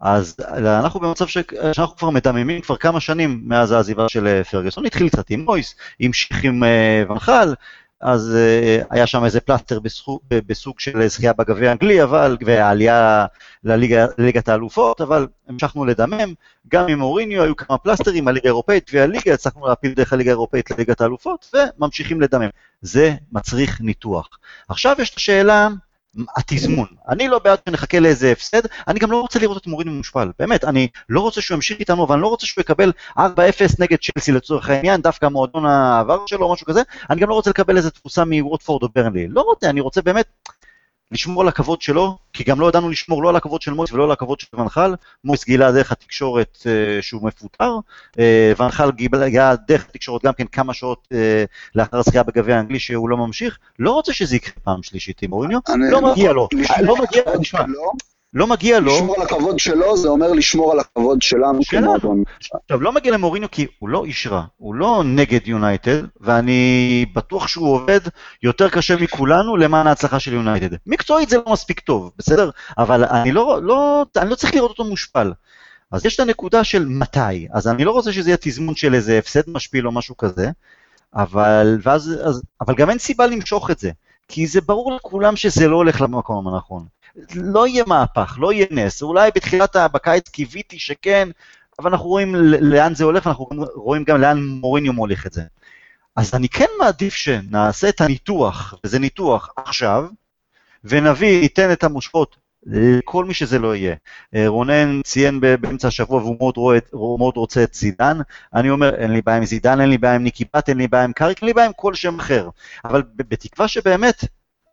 אז 0.00 0.36
אנחנו 0.58 1.00
במצב 1.00 1.26
ש... 1.26 1.38
שאנחנו 1.72 1.96
כבר 1.96 2.10
מדממים 2.10 2.60
כבר 2.60 2.76
כמה 2.76 3.00
שנים 3.00 3.40
מאז 3.44 3.72
העזיבה 3.72 4.08
של 4.08 4.26
אה, 4.26 4.44
פרגוסון, 4.44 4.86
התחיל 4.86 5.08
קצת 5.08 5.30
עם 5.30 5.40
מויס, 5.40 5.74
המשיך 6.00 6.44
עם 6.44 6.64
אה, 6.64 7.02
ונחל, 7.08 7.54
אז 8.00 8.36
אה, 8.36 8.82
היה 8.90 9.06
שם 9.06 9.24
איזה 9.24 9.40
פלסטר 9.40 9.78
בסוג, 10.30 10.80
של 10.80 11.08
זכייה 11.08 11.32
בגביע 11.32 11.68
האנגלי, 11.68 12.02
אבל, 12.02 12.36
והעלייה 12.46 13.26
לליגת 13.64 14.48
האלופות, 14.48 15.00
אבל 15.00 15.26
המשכנו 15.48 15.84
לדמם, 15.84 16.34
גם 16.68 16.88
עם 16.88 17.02
אוריניו 17.02 17.42
היו 17.42 17.56
כמה 17.56 17.78
פלסטרים, 17.78 18.28
הליגה 18.28 18.48
האירופאית 18.48 18.90
והליגה, 18.94 19.34
הצלחנו 19.34 19.66
להפיל 19.66 19.94
דרך 19.94 20.12
הליגה 20.12 20.30
האירופאית 20.30 20.70
לליגת 20.70 21.00
האלופות, 21.00 21.54
וממשיכים 21.54 22.20
לדמם. 22.20 22.48
זה 22.82 23.14
מצריך 23.32 23.80
ניתוח. 23.80 24.28
עכשיו 24.68 24.96
יש 24.98 25.10
את 25.10 25.16
השאלה, 25.16 25.68
התזמון. 26.36 26.86
אני 27.08 27.28
לא 27.28 27.38
בעד 27.38 27.58
שנחכה 27.68 28.00
לאיזה 28.00 28.32
הפסד, 28.32 28.62
אני 28.88 28.98
גם 28.98 29.10
לא 29.10 29.20
רוצה 29.20 29.38
לראות 29.38 29.56
את 29.56 29.66
מוריניו 29.66 29.92
מושפל, 29.92 30.30
באמת, 30.38 30.64
אני 30.64 30.88
לא 31.08 31.20
רוצה 31.20 31.40
שהוא 31.40 31.54
ימשיך 31.54 31.78
איתנו, 31.78 32.04
אבל 32.04 32.14
אני 32.14 32.22
לא 32.22 32.28
רוצה 32.28 32.46
שהוא 32.46 32.62
יקבל 32.62 32.92
4-0 33.18 33.20
נגד 33.78 33.96
צ'לסי 33.98 34.32
לצורך 34.32 34.70
העניין, 34.70 35.00
דווקא 35.00 35.26
מועדון 35.26 35.66
העבר 35.66 36.26
שלו 36.26 36.46
או 36.46 36.52
משהו 36.52 36.66
כזה, 36.66 36.82
אני 37.10 37.20
גם 37.20 37.28
לא 37.28 37.34
רוצה 37.34 37.50
לקבל 37.50 37.76
איזה 37.76 37.90
תפוסה 37.90 38.24
מווטפורד 38.24 38.82
או 38.82 38.88
ברנלי, 38.94 39.28
לא 39.28 39.40
רוצה, 39.40 39.70
אני 39.70 39.80
רוצה 39.80 40.02
באמת 40.02 40.26
לשמור 41.14 41.42
על 41.42 41.48
הכבוד 41.48 41.82
שלו, 41.82 42.16
כי 42.32 42.44
גם 42.44 42.60
לא 42.60 42.68
ידענו 42.68 42.90
לשמור 42.90 43.22
לא 43.22 43.28
על 43.28 43.36
הכבוד 43.36 43.62
של 43.62 43.72
מויס 43.72 43.92
ולא 43.92 44.04
על 44.04 44.10
הכבוד 44.10 44.40
של 44.40 44.46
ונחל, 44.60 44.94
מויס 45.24 45.44
גילה 45.44 45.72
דרך 45.72 45.92
התקשורת 45.92 46.58
אה, 46.66 47.02
שהוא 47.02 47.26
מפוטר, 47.26 47.70
אה, 48.18 48.52
ונחל 48.58 48.90
גילה 48.92 49.54
דרך 49.68 49.84
התקשורת 49.88 50.24
גם 50.24 50.32
כן 50.32 50.46
כמה 50.46 50.74
שעות 50.74 51.08
אה, 51.12 51.44
לאחר 51.74 51.96
הזכייה 51.98 52.22
בגביע 52.22 52.56
האנגלי 52.56 52.78
שהוא 52.78 53.08
לא 53.08 53.16
ממשיך, 53.16 53.58
לא 53.78 53.90
רוצה 53.90 54.12
שזה 54.12 54.36
יקרה 54.36 54.54
פעם 54.64 54.82
שלישית 54.82 55.22
עם 55.22 55.32
אוריניו, 55.32 55.58
אני- 55.68 55.90
לא 55.90 56.12
מגיע 56.12 56.32
לו, 56.32 56.48
לא 56.82 56.96
מגיע, 56.96 57.22
תשמע, 57.40 57.60
שלו, 57.66 57.92
לא 58.34 58.46
מגיע 58.46 58.80
לו, 58.80 58.96
לשמור 58.96 59.16
על 59.16 59.22
הכבוד 59.22 59.58
שלו, 59.58 59.96
זה 59.96 60.08
אומר 60.08 60.32
לשמור 60.32 60.72
על 60.72 60.80
הכבוד 60.80 61.22
שלנו. 61.22 61.60
כמועדון. 61.68 62.22
עכשיו 62.64 62.80
לא 62.80 62.92
מגיע 62.92 63.12
למוריניו 63.12 63.48
כי 63.50 63.66
הוא 63.78 63.88
לא 63.88 64.04
איש 64.04 64.26
רע, 64.26 64.42
הוא 64.56 64.74
לא 64.74 65.02
נגד 65.06 65.48
יונייטד, 65.48 66.02
ואני 66.20 67.06
בטוח 67.14 67.48
שהוא 67.48 67.74
עובד 67.74 68.00
יותר 68.42 68.68
קשה 68.68 68.96
מכולנו 68.96 69.56
למען 69.56 69.86
ההצלחה 69.86 70.20
של 70.20 70.32
יונייטד. 70.32 70.76
מקצועית 70.86 71.28
זה 71.28 71.36
לא 71.36 71.52
מספיק 71.52 71.80
טוב, 71.80 72.10
בסדר? 72.18 72.50
אבל 72.78 73.04
אני 73.04 73.32
לא, 73.32 73.62
לא, 73.62 74.06
אני 74.16 74.30
לא 74.30 74.34
צריך 74.34 74.54
לראות 74.54 74.70
אותו 74.70 74.84
מושפל. 74.84 75.32
אז 75.92 76.06
יש 76.06 76.14
את 76.14 76.20
הנקודה 76.20 76.64
של 76.64 76.86
מתי, 76.88 77.48
אז 77.52 77.68
אני 77.68 77.84
לא 77.84 77.90
רוצה 77.90 78.12
שזה 78.12 78.30
יהיה 78.30 78.36
תזמון 78.40 78.74
של 78.74 78.94
איזה 78.94 79.18
הפסד 79.18 79.50
משפיל 79.50 79.86
או 79.86 79.92
משהו 79.92 80.16
כזה, 80.16 80.50
אבל, 81.14 81.78
ואז, 81.82 82.18
אז, 82.24 82.42
אבל 82.60 82.74
גם 82.74 82.90
אין 82.90 82.98
סיבה 82.98 83.26
למשוך 83.26 83.70
את 83.70 83.78
זה, 83.78 83.90
כי 84.28 84.46
זה 84.46 84.60
ברור 84.60 84.92
לכולם 84.92 85.36
שזה 85.36 85.68
לא 85.68 85.76
הולך 85.76 86.00
למקום 86.00 86.48
הנכון. 86.48 86.93
לא 87.34 87.66
יהיה 87.66 87.84
מהפך, 87.86 88.36
לא 88.40 88.52
יהיה 88.52 88.66
נס, 88.70 89.02
אולי 89.02 89.30
בתחילת, 89.34 89.76
בקיץ 89.92 90.28
קיוויתי 90.28 90.78
שכן, 90.78 91.28
אבל 91.78 91.90
אנחנו 91.90 92.08
רואים 92.08 92.34
לאן 92.60 92.94
זה 92.94 93.04
הולך, 93.04 93.26
ואנחנו 93.26 93.48
רואים 93.74 94.04
גם 94.04 94.20
לאן 94.20 94.44
מוריניו 94.44 94.92
מוליך 94.92 95.26
את 95.26 95.32
זה. 95.32 95.42
אז 96.16 96.34
אני 96.34 96.48
כן 96.48 96.66
מעדיף 96.78 97.14
שנעשה 97.14 97.88
את 97.88 98.00
הניתוח, 98.00 98.74
וזה 98.84 98.98
ניתוח 98.98 99.48
עכשיו, 99.56 100.04
ונביא, 100.84 101.40
ניתן 101.40 101.72
את 101.72 101.84
המושכות 101.84 102.36
לכל 102.66 103.24
מי 103.24 103.34
שזה 103.34 103.58
לא 103.58 103.76
יהיה. 103.76 103.94
אה, 104.34 104.48
רונן 104.48 105.00
ציין 105.02 105.40
באמצע 105.40 105.88
השבוע 105.88 106.22
והוא 106.22 106.36
מאוד, 106.38 106.56
רואה, 106.56 106.78
מאוד 107.18 107.36
רוצה 107.36 107.62
את 107.62 107.74
זידן, 107.74 108.18
אני 108.54 108.70
אומר, 108.70 108.94
אין 108.94 109.10
לי 109.10 109.22
בעיה 109.22 109.38
עם 109.38 109.44
זידן, 109.44 109.80
אין 109.80 109.88
לי 109.88 109.98
בעיה 109.98 110.14
עם 110.14 110.22
ניקי 110.22 110.44
בת, 110.54 110.68
אין 110.68 110.78
לי 110.78 110.88
בעיה 110.88 111.04
עם 111.04 111.12
קאריק, 111.12 111.42
אין 111.42 111.46
לי 111.46 111.54
בעיה 111.54 111.66
עם 111.66 111.72
כל 111.76 111.94
שם 111.94 112.20
אחר. 112.20 112.48
אבל 112.84 113.02
בתקווה 113.16 113.68
שבאמת, 113.68 114.24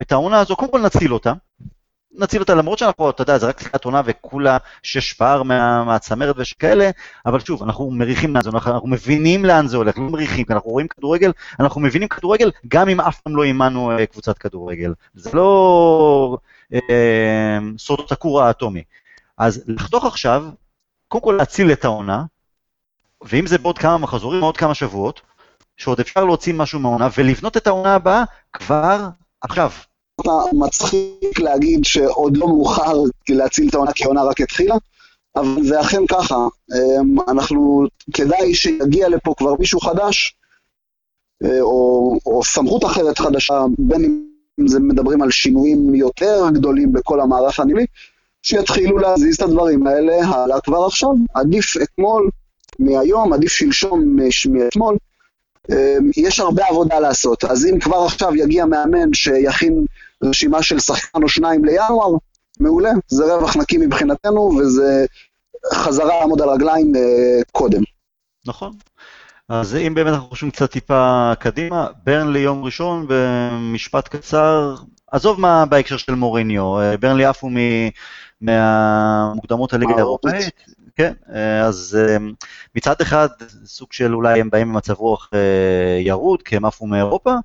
את 0.02 0.12
העונה 0.12 0.40
הזו, 0.40 0.56
קודם 0.56 0.72
כל 0.72 0.82
נציל 0.82 1.14
אותה, 1.14 1.34
נציל 2.14 2.42
אותה, 2.42 2.56
למרות 2.56 2.78
שאנחנו, 2.80 3.10
אתה 3.10 3.22
יודע, 3.22 3.38
זה 3.38 3.48
רק 3.48 3.58
תחילת 3.58 3.86
עונה 3.86 4.02
וכולה 4.06 4.58
שש 4.84 5.14
פער 5.14 5.44
מה, 5.44 5.84
מהצמרת 5.84 6.36
ושכאלה, 6.38 6.90
אבל 7.26 7.40
שוב, 7.40 7.64
אנחנו 7.64 7.92
מריחים 7.92 8.34
לאן 8.34 8.44
זה 8.44 8.50
הולך, 8.50 8.68
אנחנו 8.68 8.88
מבינים 8.88 9.46
לאן 9.46 9.68
זה 9.68 9.78
הולך, 9.78 9.98
לא 9.98 10.04
מריחים, 10.04 10.46
כי 10.46 10.54
אנחנו 10.54 10.70
רואים 10.72 10.88
כדורגל, 10.88 11.32
אנחנו 11.60 11.82
מבינים 11.82 12.08
כדורגל 12.08 12.52
גם 12.68 12.90
אם 12.90 13.02
אף 13.02 13.22
פעם 13.22 13.36
לא 13.36 13.44
אימנו 13.44 13.92
אה, 13.92 14.06
קבוצת 14.06 14.38
כדורגל. 14.38 14.94
זה 15.14 15.30
לא 15.34 16.38
אה, 16.74 17.60
סוד 17.78 18.00
הכור 18.12 18.42
האטומי. 18.42 18.84
אז 19.38 19.64
לחתוך 19.68 20.06
עכשיו, 20.06 20.46
קודם 21.08 21.24
כל 21.24 21.36
להציל 21.38 21.72
את 21.72 21.86
העונה, 21.86 22.24
ואם 23.22 23.48
זה 23.48 23.58
בעוד 23.58 23.78
כמה 23.78 23.98
מחזורים, 23.98 24.44
עוד 24.44 24.58
כמה 24.58 24.76
שבועות, 24.76 25.22
שעוד 25.78 26.00
אפשר 26.00 26.26
להוציא 26.26 26.54
משהו 26.54 26.80
מהעונה, 26.80 27.08
ולבנות 27.18 27.58
את 27.58 27.68
העונה 27.68 27.96
הבאה 27.96 28.24
כבר 28.54 29.08
עכשיו. 29.42 29.72
מצחיק 30.54 31.40
להגיד 31.40 31.86
שעוד 31.86 32.38
לא 32.38 32.48
מאוחר 32.48 32.94
להציל 33.30 33.70
את 33.70 33.74
העונה 33.74 33.94
כי 33.94 34.04
העונה 34.04 34.24
רק 34.24 34.42
התחילה, 34.42 34.76
אבל 35.36 35.64
זה 35.64 35.82
אכן 35.82 36.08
ככה. 36.08 36.48
אמ, 36.76 37.20
אנחנו, 37.28 37.86
כדאי 38.14 38.56
שיגיע 38.56 39.10
לפה 39.10 39.34
כבר 39.38 39.56
מישהו 39.60 39.80
חדש, 39.80 40.36
אה, 41.44 41.62
או, 41.62 42.18
או 42.26 42.44
סמכות 42.44 42.86
אחרת 42.86 43.20
חדשה, 43.20 43.66
בין 43.78 44.26
אם 44.60 44.68
זה 44.68 44.80
מדברים 44.80 45.22
על 45.22 45.32
שינויים 45.32 45.96
יותר 45.96 46.50
גדולים 46.54 46.94
בכל 46.94 47.22
המערך 47.22 47.60
הנילי, 47.60 47.86
שיתחילו 48.44 48.98
להזיז 48.98 49.36
את 49.36 49.42
הדברים 49.42 49.88
האלה 49.88 50.28
הלאה 50.28 50.62
כבר 50.62 50.86
עכשיו. 50.86 51.10
עדיף 51.34 51.78
אתמול 51.84 52.30
מהיום, 52.80 53.34
עדיף 53.34 53.52
שלשום 53.52 54.18
מאתמול. 54.50 54.98
אמ, 55.72 56.12
יש 56.18 56.40
הרבה 56.40 56.68
עבודה 56.68 57.00
לעשות, 57.00 57.44
אז 57.44 57.66
אם 57.66 57.80
כבר 57.80 57.98
עכשיו 57.98 58.36
יגיע 58.36 58.66
מאמן 58.66 59.14
שיכין 59.14 59.86
רשימה 60.24 60.64
של 60.64 60.80
שחקן 60.80 61.24
או 61.24 61.30
שניים 61.30 61.66
לינואר, 61.66 62.12
מעולה, 62.60 62.92
זה 63.08 63.36
רווח 63.36 63.58
נקי 63.58 63.78
מבחינתנו, 63.78 64.52
וזה 64.60 65.06
חזרה 65.74 66.20
לעמוד 66.20 66.42
על 66.42 66.50
רגליים 66.50 66.96
אה, 66.96 67.42
קודם. 67.52 67.82
נכון. 68.48 68.74
אז 69.50 69.76
אם 69.76 69.94
באמת 69.96 70.14
אנחנו 70.14 70.30
חושבים 70.30 70.52
קצת 70.52 70.72
טיפה 70.72 71.32
קדימה, 71.40 71.88
ברנלי 72.04 72.40
יום 72.40 72.64
ראשון 72.64 73.06
במשפט 73.10 74.08
קצר, 74.08 74.76
עזוב 75.12 75.40
מה 75.40 75.66
בהקשר 75.66 75.98
של 75.98 76.16
מוריניו, 76.16 76.80
אה, 76.80 76.98
ברנלי 76.98 77.26
עפו 77.26 77.50
מ- 77.50 77.90
מהמוקדמות 78.42 79.74
הליגה 79.74 79.94
האירופית. 79.94 80.34
האירופאית, 80.34 80.66
כן, 80.96 81.14
אה, 81.34 81.62
אז 81.62 81.98
מצד 82.76 82.96
אחד 83.02 83.28
סוג 83.66 83.94
של 83.94 84.14
אולי 84.16 84.40
הם 84.42 84.50
באים 84.50 84.74
במצב 84.74 84.94
רוח 84.94 85.30
ירוד, 86.00 86.42
כי 86.42 86.56
הם 86.56 86.66
עפו 86.66 86.88
מאירופה, 86.88 87.36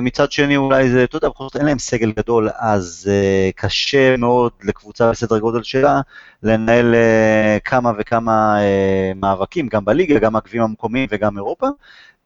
מצד 0.00 0.32
שני 0.32 0.56
אולי 0.56 0.90
זה, 0.90 1.04
אתה 1.04 1.16
יודע, 1.16 1.28
בכל 1.28 1.44
זאת 1.44 1.56
אין 1.56 1.66
להם 1.66 1.78
סגל 1.78 2.12
גדול, 2.12 2.48
אז 2.58 3.10
אה, 3.10 3.50
קשה 3.56 4.16
מאוד 4.16 4.52
לקבוצה 4.62 5.10
בסדר 5.10 5.38
גודל 5.38 5.62
שלה 5.62 6.00
לנהל 6.42 6.94
אה, 6.94 7.58
כמה 7.64 7.92
וכמה 7.98 8.60
אה, 8.60 9.12
מאבקים, 9.16 9.68
גם 9.68 9.84
בליגה, 9.84 10.18
גם 10.18 10.36
הגביעים 10.36 10.62
המקומיים 10.62 11.08
וגם 11.10 11.36
אירופה. 11.36 11.66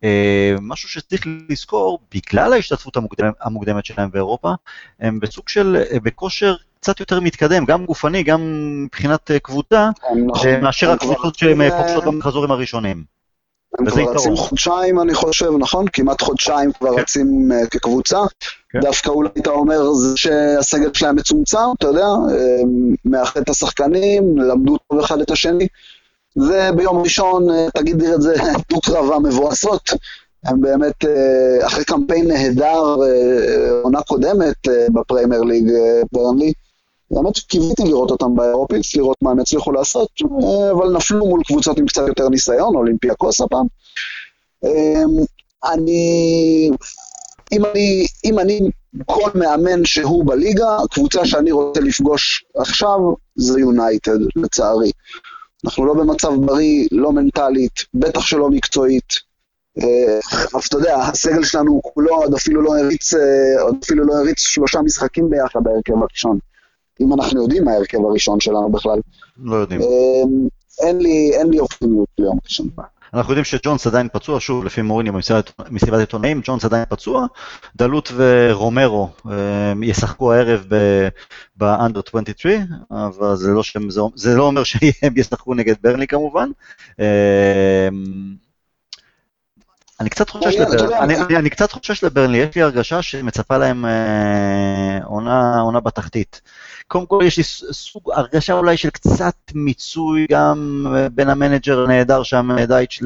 אה, 0.05 0.55
משהו 0.61 0.89
שצריך 0.89 1.27
לזכור, 1.49 1.99
בגלל 2.15 2.53
ההשתתפות 2.53 2.97
המוקדמת, 2.97 3.35
המוקדמת 3.41 3.85
שלהם 3.85 4.11
באירופה, 4.11 4.53
הם 5.01 5.21
בסוג 5.21 5.49
של, 5.49 5.77
אה, 5.93 6.01
בכושר 6.01 6.55
קצת 6.81 7.01
יותר 7.01 7.21
מתקדם, 7.21 7.65
גם 7.65 7.87
גופני, 7.87 8.23
גם 8.23 8.41
מבחינת 8.85 9.31
אה, 9.31 9.39
קבוצה. 9.39 9.91
אה, 10.45 10.61
מאשר 10.61 10.91
הקבוצות 10.91 11.35
שהם 11.35 11.61
אה, 11.61 11.71
פוגשות 11.71 12.05
אה, 12.05 12.11
במחזורים 12.11 12.51
הראשונים. 12.51 13.14
הם 13.79 13.91
כבר 13.91 14.01
יתרון. 14.01 14.17
רצים 14.17 14.37
חודשיים, 14.37 15.01
אני 15.01 15.15
חושב, 15.15 15.51
נכון? 15.59 15.87
כמעט 15.93 16.23
חודשיים 16.23 16.73
כבר 16.73 16.95
כן. 16.95 17.01
רצים 17.01 17.53
אה, 17.53 17.67
כקבוצה. 17.67 18.19
כן. 18.71 18.81
דווקא 18.81 19.11
אולי 19.11 19.29
אתה 19.39 19.51
אומר 19.51 19.93
זה 19.93 20.17
שהסגל 20.17 20.91
שלהם 20.93 21.17
מצומצם, 21.17 21.59
אתה 21.79 21.87
יודע, 21.87 22.07
אה, 22.07 22.61
מאחד 23.05 23.41
את 23.41 23.49
השחקנים, 23.49 24.39
למדו 24.39 24.77
טוב 24.79 24.99
אחד 24.99 25.21
את 25.21 25.31
השני. 25.31 25.67
זה 26.35 26.71
ביום 26.77 27.03
ראשון, 27.03 27.51
אה, 27.51 27.67
תגיד 27.75 28.03
לי 28.03 28.15
את 28.15 28.23
זה, 28.23 28.35
דו-קרב 28.71 29.13
המבואסות. 29.13 29.91
הם 30.45 30.61
באמת, 30.61 31.05
אחרי 31.63 31.85
קמפיין 31.85 32.29
נהדר, 32.29 32.97
עונה 33.83 34.03
קודמת 34.03 34.69
בפריימר 34.93 35.41
ליג 35.41 35.73
ברנלי, 36.13 36.53
באמת 37.15 37.39
קיוויתי 37.39 37.83
לראות 37.85 38.11
אותם 38.11 38.35
באירופית, 38.35 38.83
לראות 38.97 39.17
מה 39.23 39.31
הם 39.31 39.41
הצליחו 39.41 39.73
לעשות, 39.73 40.09
אה, 40.23 40.71
אבל 40.71 40.97
נפלו 40.97 41.27
מול 41.27 41.41
קבוצות 41.47 41.79
עם 41.79 41.87
קצת 41.87 42.03
יותר 42.09 42.29
ניסיון, 42.29 42.77
אולימפיאקוס 42.77 43.41
הפעם. 43.41 43.67
אה, 44.65 45.03
אני, 45.73 46.71
אם 47.53 47.65
אני, 47.65 48.07
אם 48.25 48.39
אני 48.39 48.61
כל 49.07 49.31
מאמן 49.35 49.85
שהוא 49.85 50.27
בליגה, 50.27 50.77
הקבוצה 50.85 51.27
שאני 51.27 51.53
רוצה 51.53 51.81
לפגוש 51.81 52.45
עכשיו 52.57 52.99
זה 53.37 53.61
יונייטד, 53.61 54.19
לצערי. 54.37 54.91
אנחנו 55.65 55.87
לא 55.87 55.95
במצב 55.95 56.33
בריא, 56.47 56.89
לא 56.93 57.13
מנטלית, 57.13 57.73
בטח 57.95 58.21
שלא 58.21 58.51
מקצועית. 58.51 59.35
אז 60.55 60.67
אתה 60.69 60.77
יודע, 60.77 60.97
הסגל 60.97 61.45
שלנו 61.45 61.81
כולו 61.83 62.15
עוד 62.15 62.35
אפילו 62.35 62.63
לא 62.63 62.79
הריץ, 62.79 63.13
עוד 63.61 63.77
אפילו 63.85 64.05
לא 64.05 64.15
הריץ 64.15 64.39
שלושה 64.39 64.81
משחקים 64.81 65.31
ביחד 65.31 65.61
בהרכב 65.63 66.03
הראשון. 66.03 66.39
אם 67.01 67.13
אנחנו 67.13 67.43
יודעים 67.43 67.65
מה 67.65 67.73
ההרכב 67.73 67.99
הראשון 68.05 68.41
שלנו 68.41 68.73
בכלל. 68.73 68.99
לא 69.39 69.57
יודעים. 69.57 69.81
אין 70.81 70.99
לי, 70.99 71.31
אין 71.35 71.51
לי 71.51 71.59
אופטימיות 71.59 72.09
ביום 72.19 72.39
ראשון. 72.45 72.69
אנחנו 73.15 73.33
יודעים 73.33 73.45
שג'ונס 73.45 73.87
עדיין 73.87 74.09
פצוע, 74.13 74.41
שוב, 74.41 74.65
לפי 74.65 74.83
מוריני 74.83 75.11
במסיבת 75.11 76.01
עיתונאים, 76.01 76.41
ג'ונס 76.45 76.65
עדיין 76.65 76.85
פצוע, 76.89 77.27
דלות 77.77 78.13
ורומרו 78.17 79.09
ישחקו 79.83 80.33
הערב 80.33 80.67
באנדר 81.57 82.01
23, 82.09 82.55
אבל 82.91 83.37
זה 83.37 83.51
לא, 83.51 83.63
שהם, 83.63 83.89
זה 84.15 84.35
לא 84.35 84.47
אומר 84.47 84.65
שהם 84.65 85.15
ישחקו 85.17 85.55
נגד 85.55 85.75
ברני 85.83 86.07
כמובן. 86.07 86.51
אני 90.01 90.11
קצת 90.11 90.31
חושש 90.31 90.57
לברנלי, 90.57 90.99
אני, 90.99 91.17
אני, 91.17 91.37
אני 91.37 91.51
קצת 91.51 91.73
חושש 91.73 92.05
לברנלי, 92.05 92.39
יש 92.39 92.57
לי 92.57 92.63
הרגשה 92.63 93.03
שמצפה 93.03 93.59
להם 93.59 93.85
אה, 93.85 94.99
עונה, 95.75 95.81
עונה 95.81 95.81
בתחתית. 95.81 96.41
קודם 96.87 97.07
כל 97.07 97.21
יש 97.27 97.37
לי 97.37 97.43
סוג 97.73 98.11
הרגשה 98.13 98.53
אולי 98.53 98.77
של 98.77 98.91
קצת 98.91 99.35
מיצוי 99.55 100.27
גם 100.31 100.87
אה, 100.95 101.09
בין 101.09 101.29
המנג'ר 101.29 101.85
הנהדר 101.85 102.23
שם, 102.23 102.49
דייטש, 102.67 103.03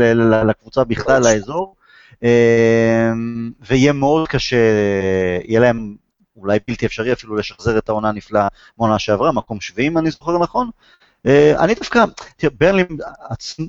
לקבוצה 0.46 0.84
בכלל, 0.84 1.22
לאזור, 1.22 1.74
אה, 2.24 3.10
ויהיה 3.68 3.92
מאוד 3.92 4.28
קשה, 4.28 4.56
יהיה 5.44 5.60
להם 5.60 5.96
אולי 6.36 6.58
בלתי 6.68 6.86
אפשרי 6.86 7.12
אפילו 7.12 7.36
לשחזר 7.36 7.78
את 7.78 7.88
העונה 7.88 8.08
הנפלאה 8.08 8.48
מעונה 8.78 8.98
שעברה, 8.98 9.32
מקום 9.32 9.60
שביעי 9.60 9.88
אם 9.88 9.98
אני 9.98 10.10
זוכר 10.10 10.38
נכון, 10.38 10.66
אה, 10.66 10.72
אני 11.58 11.74
דווקא, 11.74 12.04
תראה, 12.36 12.52
ברנלי, 12.60 12.84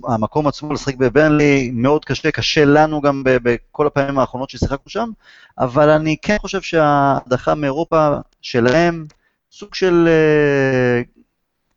המקום 0.07 0.47
עצמו 0.47 0.73
לשחק 0.73 0.95
בברנלי 0.95 1.71
מאוד 1.73 2.05
קשה, 2.05 2.31
קשה 2.31 2.65
לנו 2.65 3.01
גם 3.01 3.23
בכל 3.25 3.87
הפעמים 3.87 4.19
האחרונות 4.19 4.49
ששיחקנו 4.49 4.89
שם, 4.89 5.09
אבל 5.59 5.89
אני 5.89 6.15
כן 6.21 6.37
חושב 6.37 6.61
שההדחה 6.61 7.55
מאירופה 7.55 8.09
שלהם, 8.41 9.05
סוג 9.51 9.75
של, 9.75 10.07
אה, 10.07 11.01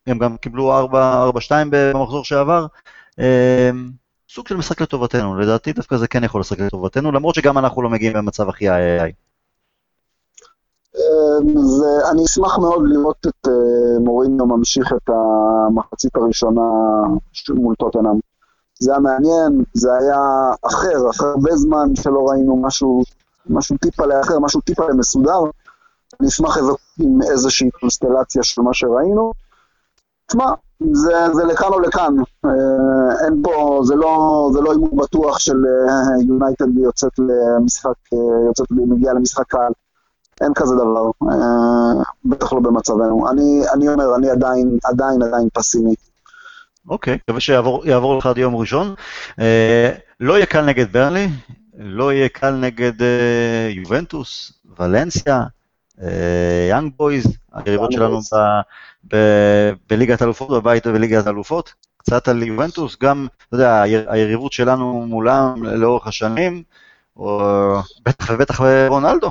הם 0.07 0.19
גם 0.19 0.37
קיבלו 0.37 0.89
4-2 0.89 1.53
במחזור 1.71 2.25
שעבר, 2.25 2.67
אה, 3.21 3.71
סוג 4.29 4.49
של 4.49 4.57
משחק 4.57 4.81
לטובתנו, 4.81 5.39
לדעתי 5.39 5.73
דווקא 5.73 5.97
זה 5.97 6.09
כן 6.09 6.25
יכול 6.25 6.41
לשחק 6.41 6.61
לטובתנו, 6.61 7.13
למרות 7.13 7.35
שגם 7.35 7.59
אנחנו 7.59 7.83
לא 7.83 7.91
מגיעים 7.91 8.13
במצב 8.13 8.49
הכי 8.49 8.71
איי-איי. 8.71 9.13
זה, 11.57 12.11
אני 12.11 12.25
אשמח 12.25 12.59
מאוד 12.59 12.83
לראות 12.85 13.27
את 13.27 13.47
uh, 13.47 13.51
מוריניו 14.01 14.47
ממשיך 14.47 14.93
את 14.93 15.11
המחצית 15.11 16.17
הראשונה 16.17 16.61
מול 17.55 17.75
טוטנאם. 17.75 18.19
זה 18.81 18.91
היה 18.91 19.01
מעניין, 19.01 19.65
זה 19.75 19.95
היה 19.95 20.51
אחר, 20.63 21.11
אחרי 21.11 21.29
הרבה 21.29 21.57
זמן 21.57 21.97
שלא 21.97 22.29
ראינו 22.29 22.57
משהו, 22.63 23.03
משהו 23.47 23.77
טיפה 23.77 24.07
לאחר, 24.07 24.39
משהו 24.39 24.61
טיפה 24.61 24.89
למסודר. 24.89 25.41
אני 26.21 26.29
אשמח 26.29 26.59
עם 27.01 27.23
איזושהי 27.23 27.71
קונסטלציה 27.71 28.43
של 28.43 28.63
מה 28.63 28.75
שראינו. 28.75 29.33
תשמע, 30.27 30.45
זה, 30.93 31.13
זה 31.33 31.45
לכאן 31.45 31.69
או 31.73 31.81
לכאן. 31.81 32.15
אה, 32.45 33.25
אין 33.25 33.43
פה, 33.43 33.81
זה 33.85 33.95
לא, 33.95 34.49
זה 34.53 34.61
לא 34.61 34.73
הימור 34.73 34.97
בטוח 34.97 35.39
של 35.39 35.57
יונייטד 36.29 36.79
יוצאת 36.79 37.13
למשחק, 37.19 38.13
יוצאת, 38.47 38.67
מגיעה 38.71 39.15
למשחק 39.15 39.47
קהל. 39.47 39.73
אין 40.43 40.53
כזה 40.55 40.75
דבר, 40.75 41.11
אה, 41.31 42.03
בטח 42.25 42.53
לא 42.53 42.61
במצבנו. 42.61 43.31
אני, 43.31 43.63
אני 43.75 43.89
אומר, 43.89 44.17
אני 44.17 44.31
עדיין, 44.31 44.79
עדיין, 44.85 45.23
עדיין 45.23 45.49
פסימי. 45.53 45.95
אוקיי, 46.89 47.15
מקווה 47.15 47.41
שיעבור 47.41 48.19
לך 48.19 48.27
עד 48.27 48.39
יום 48.39 48.57
ראשון. 48.57 48.95
אה, 49.41 49.91
לא 50.21 50.37
יהיה 50.37 50.47
קל 50.47 50.65
נגד 50.65 50.93
ברנלי, 50.93 51.29
לא 51.79 52.13
יהיה 52.13 52.29
קל 52.29 52.51
נגד 52.51 53.03
אה, 53.03 53.69
יובנטוס, 53.71 54.53
ולנסיה, 54.79 55.43
יאנג 56.71 56.93
בויז, 56.97 57.27
היריבות 57.53 57.93
שלנו 57.93 58.21
בליגת 59.91 60.23
אלופות, 60.23 60.51
בבית 60.51 60.87
בליגת 60.87 61.27
אלופות. 61.27 61.75
קצת 61.97 62.29
על 62.29 62.43
יובנטוס, 62.43 62.97
גם, 63.03 63.27
אתה 63.49 63.57
יודע, 63.57 63.83
היריבות 63.83 64.53
שלנו 64.53 65.07
מולם 65.07 65.65
לאורך 65.65 66.07
השנים, 66.07 66.63
או 67.17 67.41
בטח 68.05 68.31
ובטח 68.31 68.61
רונלדו. 68.89 69.31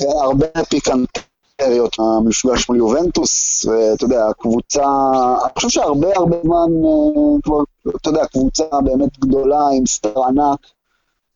הרבה 0.00 0.46
פיקנטריות 0.68 1.96
המפגש 1.98 2.68
מול 2.68 2.78
יובנטוס, 2.78 3.64
ואתה 3.64 4.04
יודע, 4.04 4.26
הקבוצה, 4.30 4.84
אני 5.44 5.52
חושב 5.54 5.68
שהרבה 5.68 6.08
הרבה 6.16 6.36
זמן 6.44 6.68
אה, 6.84 7.40
כבר, 7.42 7.62
אתה 7.96 8.08
יודע, 8.08 8.26
קבוצה 8.26 8.64
באמת 8.84 9.18
גדולה 9.18 9.60
עם 9.78 9.86
סטר 9.86 10.24
ענק, 10.24 10.58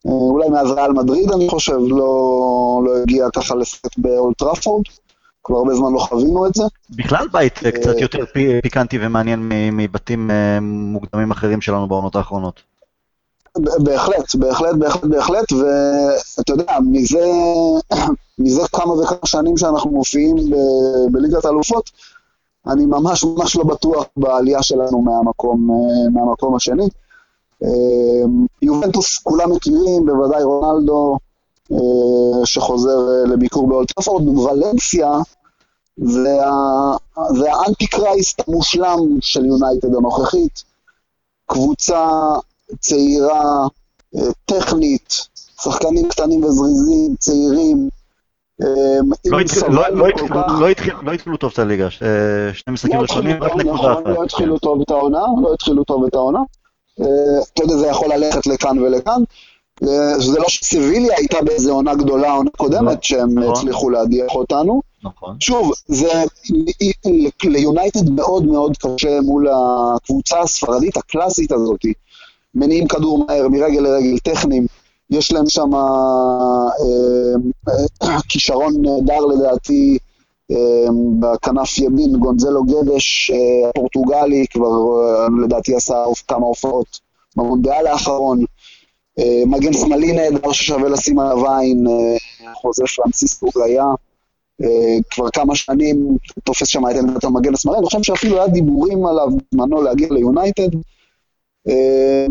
אה, 0.07 0.11
אולי 0.13 0.49
מאז 0.49 0.71
ריאל 0.71 0.93
מדריד 0.93 1.33
אני 1.33 1.49
חושב, 1.49 1.79
לא, 1.89 2.83
לא 2.85 2.97
הגיע 3.03 3.27
ככה 3.35 3.55
לשחק 3.55 3.99
באולטראפורד, 3.99 4.83
כבר 5.45 5.57
הרבה 5.57 5.75
זמן 5.75 5.93
לא 5.93 5.99
חווינו 5.99 6.47
את 6.47 6.55
זה. 6.55 6.65
בכלל 6.91 7.29
בית 7.33 7.67
אה, 7.67 7.73
קצת 7.73 8.01
יותר 8.01 8.25
פיקנטי 8.63 8.99
ומעניין 9.01 9.49
מבתים 9.73 10.31
מוקדמים 10.63 11.31
אחרים 11.31 11.61
שלנו 11.61 11.89
בעונות 11.89 12.17
האחרונות. 12.17 12.76
בהחלט, 13.59 14.35
בהחלט, 14.35 14.75
בהחלט, 14.79 15.05
בהחלט, 15.05 15.53
ואתה 15.53 16.53
יודע, 16.53 16.79
מזה, 16.91 17.27
מזה 18.39 18.63
כמה 18.73 18.93
וכמה 18.93 19.19
שנים 19.25 19.57
שאנחנו 19.57 19.91
מופיעים 19.91 20.37
ב- 20.37 21.13
בליגת 21.13 21.45
האלופות, 21.45 21.91
אני 22.67 22.87
ממש 22.87 23.25
ממש 23.25 23.57
לא 23.57 23.65
בטוח 23.65 24.05
בעלייה 24.17 24.63
שלנו 24.63 25.03
מהמקום, 25.03 25.71
מהמקום 26.13 26.57
השני. 26.57 26.89
יובנטוס 28.63 29.19
כולם 29.19 29.53
מכירים, 29.53 30.07
בוודאי 30.07 30.43
רונלדו 30.43 31.19
שחוזר 32.45 32.99
לביקור 33.27 33.69
באולטרפורד, 33.69 34.29
ולנסיה 34.29 35.11
זה, 35.97 36.39
זה 37.37 37.55
האנטי 37.55 37.87
קרייסט 37.87 38.43
המושלם 38.49 38.99
של 39.21 39.45
יונייטד 39.45 39.95
הנוכחית. 39.95 40.63
קבוצה 41.47 42.09
צעירה, 42.81 43.67
אה, 44.17 44.21
טכנית, 44.45 45.15
שחקנים 45.63 46.09
קטנים 46.09 46.45
וזריזים, 46.45 47.15
צעירים. 47.19 47.89
אה, 48.63 48.99
לא, 49.25 49.39
לא, 49.91 50.09
לא, 50.31 50.69
לא 51.03 51.13
התחילו 51.13 51.37
טוב 51.37 51.51
את 51.53 51.59
הליגה, 51.59 51.91
שני 52.53 52.73
משחקים 52.73 53.01
ראשונים, 53.01 53.43
רק 53.43 53.53
נקודה 53.57 53.73
נכון, 53.73 53.93
אחת. 53.93 54.07
לא 54.07 54.25
התחילו 54.25 54.59
טוב 54.59 54.81
את 54.81 54.91
העונה, 54.91 55.23
לא 55.43 55.55
התחילו 55.55 55.85
טוב 55.85 56.05
את 56.05 56.15
העונה. 56.15 56.41
אה, 57.01 57.43
אתה 57.55 57.63
יודע, 57.63 57.77
זה 57.77 57.87
יכול 57.87 58.09
ללכת 58.15 58.47
לכאן 58.47 58.79
ולכאן. 58.79 59.23
זה 60.19 60.39
לא 60.39 60.49
שסיביליה 60.49 61.17
הייתה 61.17 61.43
באיזה 61.43 61.73
עונה 61.73 61.95
גדולה, 61.95 62.33
עונה 62.33 62.51
קודמת, 62.51 63.05
שהם 63.05 63.39
נכון. 63.39 63.53
הצליחו 63.53 63.91
להדיח 63.91 64.35
אותנו. 64.35 64.81
נכון. 65.05 65.37
שוב, 65.41 65.73
זה 65.87 66.25
ליונייטד 67.45 68.11
מאוד 68.11 68.45
מאוד 68.45 68.77
קשה 68.77 69.21
מול 69.21 69.49
הקבוצה 69.49 70.41
הספרדית 70.41 70.97
הקלאסית 70.97 71.53
הזאת, 71.53 71.81
מניעים 72.57 72.89
כדור 72.89 73.27
מהר, 73.29 73.49
מרגל 73.49 73.81
לרגל, 73.81 74.19
טכניים. 74.19 74.67
יש 75.11 75.33
להם 75.33 75.49
שם 75.49 75.75
אה, 75.75 75.81
אה, 78.03 78.21
כישרון 78.29 78.75
נהדר 78.83 79.21
לדעתי 79.21 79.99
אה, 80.51 80.87
בכנף 81.21 81.79
ימין, 81.79 82.17
גונזלו 82.17 82.65
גדש, 82.65 83.31
אה, 83.31 83.69
הפורטוגלי, 83.69 84.47
כבר 84.51 84.67
אה, 84.69 85.27
לדעתי 85.45 85.75
עשה 85.75 85.95
כמה 86.29 86.47
הופעות 86.47 87.01
במונדיאל 87.37 87.87
האחרון. 87.87 88.45
אה, 89.19 89.43
מגן 89.47 89.73
שמאלי 89.73 90.13
נהדר 90.13 90.53
ששווה 90.53 90.89
לשים 90.89 91.19
עליו 91.19 91.53
עין, 91.53 91.87
אה, 91.89 92.55
חוזה 92.55 92.85
פרנסיסקו. 92.97 93.47
אה, 94.63 94.69
כבר 95.11 95.31
כמה 95.31 95.55
שנים 95.55 96.17
תופס 96.45 96.67
שם 96.67 96.89
את 96.91 96.97
עמדת 96.97 97.25
המגן 97.25 97.55
השמאלי, 97.55 97.79
אני 97.79 97.87
חושב 97.87 98.03
שאפילו 98.03 98.37
היה 98.37 98.49
דיבורים 98.49 99.07
עליו 99.07 99.29
בזמנו 99.53 99.83
להגיע 99.83 100.09
ליונייטד. 100.11 100.69
אה, 101.69 102.27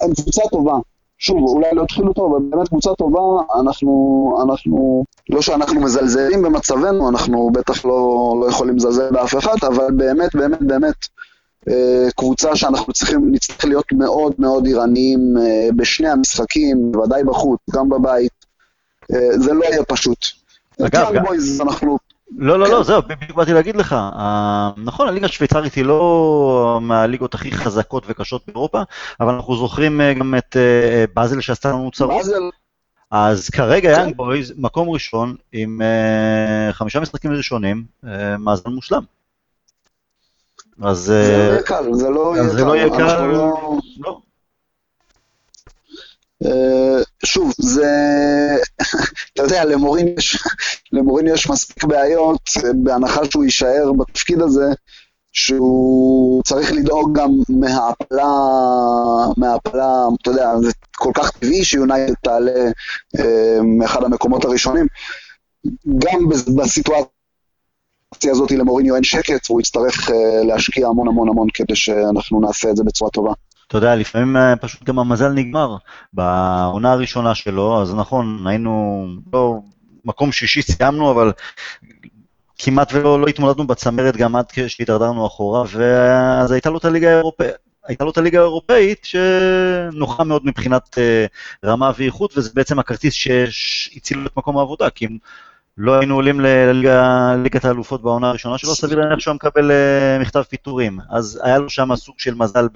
הם 0.00 0.14
קבוצה 0.14 0.42
טובה. 0.50 0.74
שוב, 1.18 1.38
אולי 1.48 1.68
לא 1.72 1.82
התחילו 1.82 2.12
טוב, 2.12 2.34
אבל 2.34 2.44
באמת 2.50 2.68
קבוצה 2.68 2.90
טובה, 2.94 3.20
אנחנו, 3.60 4.38
אנחנו, 4.42 5.04
לא 5.30 5.42
שאנחנו 5.42 5.80
מזלזלים 5.80 6.42
במצבנו, 6.42 7.08
אנחנו 7.08 7.50
בטח 7.52 7.84
לא, 7.84 8.34
לא 8.40 8.46
יכולים 8.48 8.76
לזלזל 8.76 9.10
באף 9.10 9.38
אחד, 9.38 9.56
אבל 9.66 9.90
באמת, 9.96 10.34
באמת, 10.34 10.62
באמת, 10.62 10.94
אה, 11.68 12.08
קבוצה 12.16 12.56
שאנחנו 12.56 12.92
צריכים, 12.92 13.32
נצטרך 13.32 13.64
להיות 13.64 13.92
מאוד 13.92 14.32
מאוד 14.38 14.68
ערניים 14.68 15.34
בשני 15.76 16.08
המשחקים, 16.08 16.92
ודאי 17.04 17.24
בחוץ, 17.24 17.60
גם 17.70 17.88
בבית. 17.88 18.32
זה 19.36 19.52
לא 19.52 19.64
יהיה 19.64 19.84
פשוט. 19.84 20.18
אגב, 20.82 21.12
גם... 21.14 21.24
אנחנו 21.60 21.98
לא, 22.36 22.58
לא, 22.58 22.68
לא, 22.68 22.82
זהו, 22.82 23.02
בדיוק 23.02 23.36
באתי 23.36 23.52
להגיד 23.52 23.76
לך. 23.76 23.96
נכון, 24.76 25.08
הליגה 25.08 25.26
השוויצרית 25.26 25.74
היא 25.74 25.84
לא 25.84 26.78
מהליגות 26.82 27.34
הכי 27.34 27.52
חזקות 27.52 28.04
וקשות 28.06 28.42
באירופה, 28.46 28.82
אבל 29.20 29.34
אנחנו 29.34 29.56
זוכרים 29.56 30.00
אה, 30.00 30.14
גם 30.14 30.34
את 30.38 30.56
אה, 30.56 31.04
באזל 31.14 31.40
שעשתה 31.40 31.68
לנו 31.68 31.90
צרות. 31.90 32.26
אז 33.10 33.50
כרגע 33.50 33.90
יאנג 33.90 34.16
בויז, 34.16 34.52
מקום 34.56 34.88
ראשון, 34.88 35.36
עם 35.52 35.82
אה, 35.82 36.72
חמישה 36.72 37.00
משחקים 37.00 37.32
ראשונים, 37.32 37.84
מאזן 38.38 38.70
מושלם. 38.70 39.02
אז... 40.82 40.98
זה 40.98 41.46
לא 41.48 41.52
יהיה 41.52 41.62
קל, 41.62 41.94
זה 41.94 42.10
לא 42.10 42.34
לא. 43.32 43.54
לא... 43.98 43.98
לא. 44.00 44.20
שוב, 47.24 47.52
זה, 47.58 47.86
אתה 49.32 49.42
יודע, 49.42 49.64
למורין 49.64 50.08
יש, 50.18 50.38
למורין 50.92 51.26
יש 51.26 51.50
מספיק 51.50 51.84
בעיות, 51.84 52.50
בהנחה 52.74 53.20
שהוא 53.30 53.44
יישאר 53.44 53.92
בתפקיד 53.92 54.40
הזה, 54.40 54.72
שהוא 55.32 56.42
צריך 56.42 56.72
לדאוג 56.72 57.18
גם 57.18 57.30
מהעפלה, 57.48 58.32
מהעפלה, 59.36 59.94
אתה 60.22 60.30
יודע, 60.30 60.50
זה 60.62 60.70
כל 60.96 61.10
כך 61.14 61.30
טבעי 61.30 61.64
שיונייטד 61.64 62.14
תעלה 62.22 62.70
uh, 63.16 63.20
מאחד 63.78 64.04
המקומות 64.04 64.44
הראשונים. 64.44 64.86
גם 65.98 66.28
בסיטואציה 66.56 67.10
הזאת 68.24 68.50
למוריניו 68.50 68.94
אין 68.94 69.04
שקט, 69.04 69.50
והוא 69.50 69.60
יצטרך 69.60 70.08
uh, 70.08 70.12
להשקיע 70.44 70.88
המון 70.88 71.08
המון 71.08 71.28
המון 71.28 71.48
כדי 71.54 71.76
שאנחנו 71.76 72.40
נעשה 72.40 72.70
את 72.70 72.76
זה 72.76 72.84
בצורה 72.84 73.10
טובה. 73.10 73.32
אתה 73.68 73.78
יודע, 73.78 73.96
לפעמים 73.96 74.36
אה, 74.36 74.56
פשוט 74.56 74.84
גם 74.84 74.98
המזל 74.98 75.28
נגמר. 75.28 75.76
בעונה 76.12 76.92
הראשונה 76.92 77.34
שלו, 77.34 77.82
אז 77.82 77.94
נכון, 77.94 78.46
היינו, 78.46 79.06
לא, 79.32 79.58
מקום 80.04 80.32
שישי 80.32 80.62
סיימנו, 80.62 81.10
אבל 81.10 81.32
כמעט 82.58 82.92
ולא 82.92 83.20
לא 83.20 83.26
התמודדנו 83.26 83.66
בצמרת 83.66 84.16
גם 84.16 84.36
עד 84.36 84.44
שהתדרדרנו 84.68 85.26
אחורה, 85.26 85.62
ואז 85.72 86.52
הייתה 86.52 86.70
לו 86.70 86.78
את 86.78 86.84
הליגה 86.84 87.12
האירופאית. 87.12 87.54
הייתה 87.84 88.04
לו 88.04 88.10
את 88.10 88.18
הליגה 88.18 88.38
האירופאית 88.38 89.04
שנוחה 89.04 90.24
מאוד 90.24 90.46
מבחינת 90.46 90.98
uh, 90.98 91.66
רמה 91.68 91.90
ואיכות, 91.96 92.38
וזה 92.38 92.50
בעצם 92.54 92.78
הכרטיס 92.78 93.14
שהציל 93.14 94.26
את 94.26 94.36
מקום 94.36 94.58
העבודה, 94.58 94.90
כי 94.90 95.06
אם 95.06 95.18
לא 95.78 95.98
היינו 95.98 96.14
עולים 96.14 96.40
לליגת 96.40 97.64
האלופות 97.64 98.02
בעונה 98.02 98.28
הראשונה 98.28 98.58
שלו, 98.58 98.74
סביר 98.74 98.98
להניח 98.98 99.18
שהוא 99.18 99.34
מקבל 99.34 99.70
uh, 99.70 100.22
מכתב 100.22 100.42
פיטורים. 100.42 100.98
אז 101.10 101.40
היה 101.42 101.58
לו 101.58 101.70
שם 101.70 101.96
סוג 101.96 102.14
של 102.18 102.34
מזל 102.34 102.68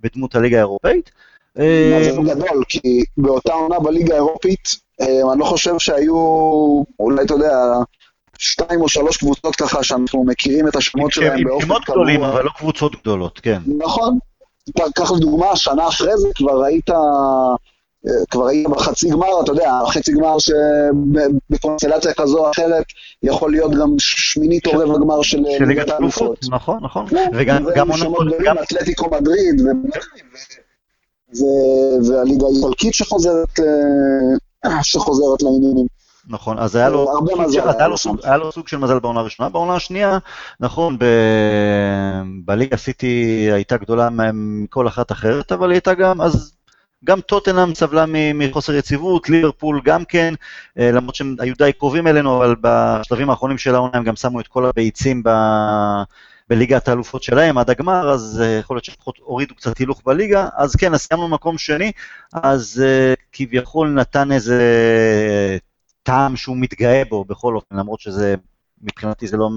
בדמות 0.00 0.34
הליגה 0.34 0.56
האירופאית. 0.56 1.10
מזל 1.56 2.22
גדול, 2.22 2.64
כי 2.68 3.04
באותה 3.16 3.52
עונה 3.52 3.78
בליגה 3.78 4.14
האירופית, 4.14 4.76
uh, 5.02 5.04
אני 5.32 5.40
לא 5.40 5.44
חושב 5.44 5.74
שהיו, 5.78 6.14
אולי 7.00 7.24
אתה 7.24 7.34
יודע, 7.34 7.54
שתיים 8.38 8.80
או 8.80 8.88
שלוש 8.88 9.16
קבוצות 9.16 9.56
ככה 9.56 9.82
שאנחנו 9.82 10.24
מכירים 10.24 10.68
את 10.68 10.76
השמות 10.76 11.12
שלהם 11.12 11.44
באופן 11.44 11.64
קבוע. 11.64 11.76
עם 11.76 11.82
שמות 11.82 11.82
גדולים, 11.84 12.22
אבל 12.22 12.44
לא 12.44 12.50
קבוצות 12.56 12.96
גדולות, 13.00 13.40
כן. 13.40 13.60
נכון. 13.78 14.18
קח 14.94 15.12
לדוגמה, 15.12 15.56
שנה 15.56 15.88
אחרי 15.88 16.16
זה 16.16 16.28
כבר 16.34 16.64
היית... 16.64 16.90
כבר 18.30 18.46
היית 18.46 18.68
בחצי 18.68 19.10
גמר, 19.10 19.40
אתה 19.44 19.52
יודע, 19.52 19.78
חצי 19.86 20.12
גמר 20.12 20.36
שבקונסטלציה 20.38 22.14
כזו 22.14 22.38
או 22.38 22.50
אחרת 22.50 22.84
יכול 23.22 23.50
להיות 23.50 23.72
גם 23.72 23.88
שמינית 23.98 24.66
או 24.66 24.72
רבע 24.72 24.98
גמר 24.98 25.22
של 25.22 25.38
ליגת 25.66 25.90
האלופות. 25.90 26.38
נכון, 26.50 26.78
נכון. 26.82 27.06
וגם 27.34 27.90
עונות... 27.90 28.26
גם 28.44 28.58
אתלטיקו 28.58 29.10
מדריד, 29.10 29.62
והליגה 32.08 32.46
האיטלקית 32.46 32.94
שחוזרת 32.94 33.48
שחוזרת 34.82 35.42
לעניינים. 35.42 35.86
נכון, 36.28 36.58
אז 36.58 36.76
היה 36.76 36.88
לו, 36.88 37.06
סוג, 37.96 38.18
היה 38.24 38.36
לו 38.36 38.52
סוג 38.52 38.68
של 38.68 38.76
מזל 38.76 38.98
בעונה 38.98 39.20
הראשונה. 39.20 39.48
בעונה 39.48 39.74
השנייה, 39.74 40.18
נכון, 40.60 40.98
ב, 40.98 41.04
בליגה 42.44 42.76
סיטי 42.76 43.48
הייתה 43.52 43.76
גדולה 43.76 44.08
מכל 44.32 44.88
אחת 44.88 45.12
אחרת, 45.12 45.52
אבל 45.52 45.70
היא 45.70 45.74
הייתה 45.74 45.94
גם, 45.94 46.20
אז 46.20 46.55
גם 47.04 47.20
טוטנאם 47.20 47.74
סבלה 47.74 48.04
מחוסר 48.34 48.74
יציבות, 48.74 49.28
ליברפול 49.28 49.80
גם 49.84 50.04
כן, 50.04 50.34
אה, 50.78 50.90
למרות 50.92 51.14
שהם 51.14 51.36
היו 51.38 51.54
די 51.58 51.72
קרובים 51.72 52.06
אלינו, 52.06 52.36
אבל 52.36 52.56
בשלבים 52.60 53.30
האחרונים 53.30 53.58
של 53.58 53.74
העונה 53.74 53.98
הם 53.98 54.04
גם 54.04 54.16
שמו 54.16 54.40
את 54.40 54.46
כל 54.46 54.66
הביצים 54.66 55.22
ב... 55.22 55.28
בליגת 56.48 56.88
האלופות 56.88 57.22
שלהם. 57.22 57.58
עד 57.58 57.70
הגמר, 57.70 58.10
אז 58.10 58.42
uh, 58.42 58.60
יכול 58.60 58.76
להיות 58.76 58.84
שלפחות 58.84 59.18
הורידו 59.18 59.54
קצת 59.54 59.78
הילוך 59.78 60.02
בליגה, 60.06 60.48
אז 60.56 60.76
כן, 60.76 60.94
אז 60.94 61.00
סיימנו 61.00 61.28
מקום 61.28 61.58
שני, 61.58 61.92
אז 62.32 62.82
uh, 62.84 63.20
כביכול 63.32 63.88
נתן 63.88 64.32
איזה 64.32 64.62
טעם 66.02 66.36
שהוא 66.36 66.56
מתגאה 66.56 67.02
בו 67.08 67.24
בכל 67.24 67.54
אופן, 67.54 67.76
למרות 67.76 68.00
שזה, 68.00 68.34
מבחינתי 68.82 69.26
זה 69.26 69.36
לא, 69.36 69.50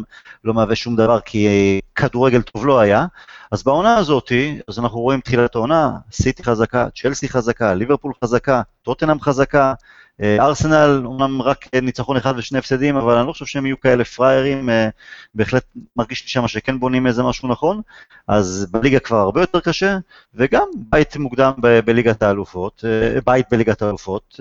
לא 0.43 0.53
מהווה 0.53 0.75
שום 0.75 0.95
דבר, 0.95 1.19
כי 1.19 1.47
כדורגל 1.95 2.41
טוב 2.41 2.65
לא 2.65 2.79
היה. 2.79 3.05
אז 3.51 3.63
בעונה 3.63 3.97
הזאת, 3.97 4.31
אז 4.67 4.79
אנחנו 4.79 4.99
רואים 4.99 5.21
תחילת 5.21 5.55
העונה, 5.55 5.91
סיטי 6.11 6.43
חזקה, 6.43 6.87
צ'לסי 6.95 7.29
חזקה, 7.29 7.73
ליברפול 7.73 8.13
חזקה, 8.23 8.61
טוטנאם 8.81 9.21
חזקה, 9.21 9.67
אה, 9.67 9.73
ארסנל, 10.21 11.01
אומנם 11.05 11.41
רק 11.41 11.65
ניצחון 11.81 12.17
אחד 12.17 12.33
ושני 12.37 12.59
הפסדים, 12.59 12.97
אבל 12.97 13.17
אני 13.17 13.27
לא 13.27 13.31
חושב 13.31 13.45
שהם 13.45 13.65
יהיו 13.65 13.79
כאלה 13.79 14.03
פראיירים, 14.03 14.69
אה, 14.69 14.89
בהחלט 15.35 15.63
מרגיש 15.95 16.23
לי 16.23 16.29
שם 16.29 16.47
שכן 16.47 16.79
בונים 16.79 17.07
איזה 17.07 17.23
משהו 17.23 17.49
נכון, 17.49 17.81
אז 18.27 18.67
בליגה 18.71 18.99
כבר 18.99 19.17
הרבה 19.17 19.41
יותר 19.41 19.59
קשה, 19.59 19.97
וגם 20.33 20.67
בית 20.75 21.17
מוקדם 21.17 21.51
ב- 21.61 21.79
בליגת 21.79 22.23
האלופות, 22.23 22.85
אה, 22.85 23.21
בית 23.25 23.45
בליגת 23.51 23.81
האלופות, 23.81 24.39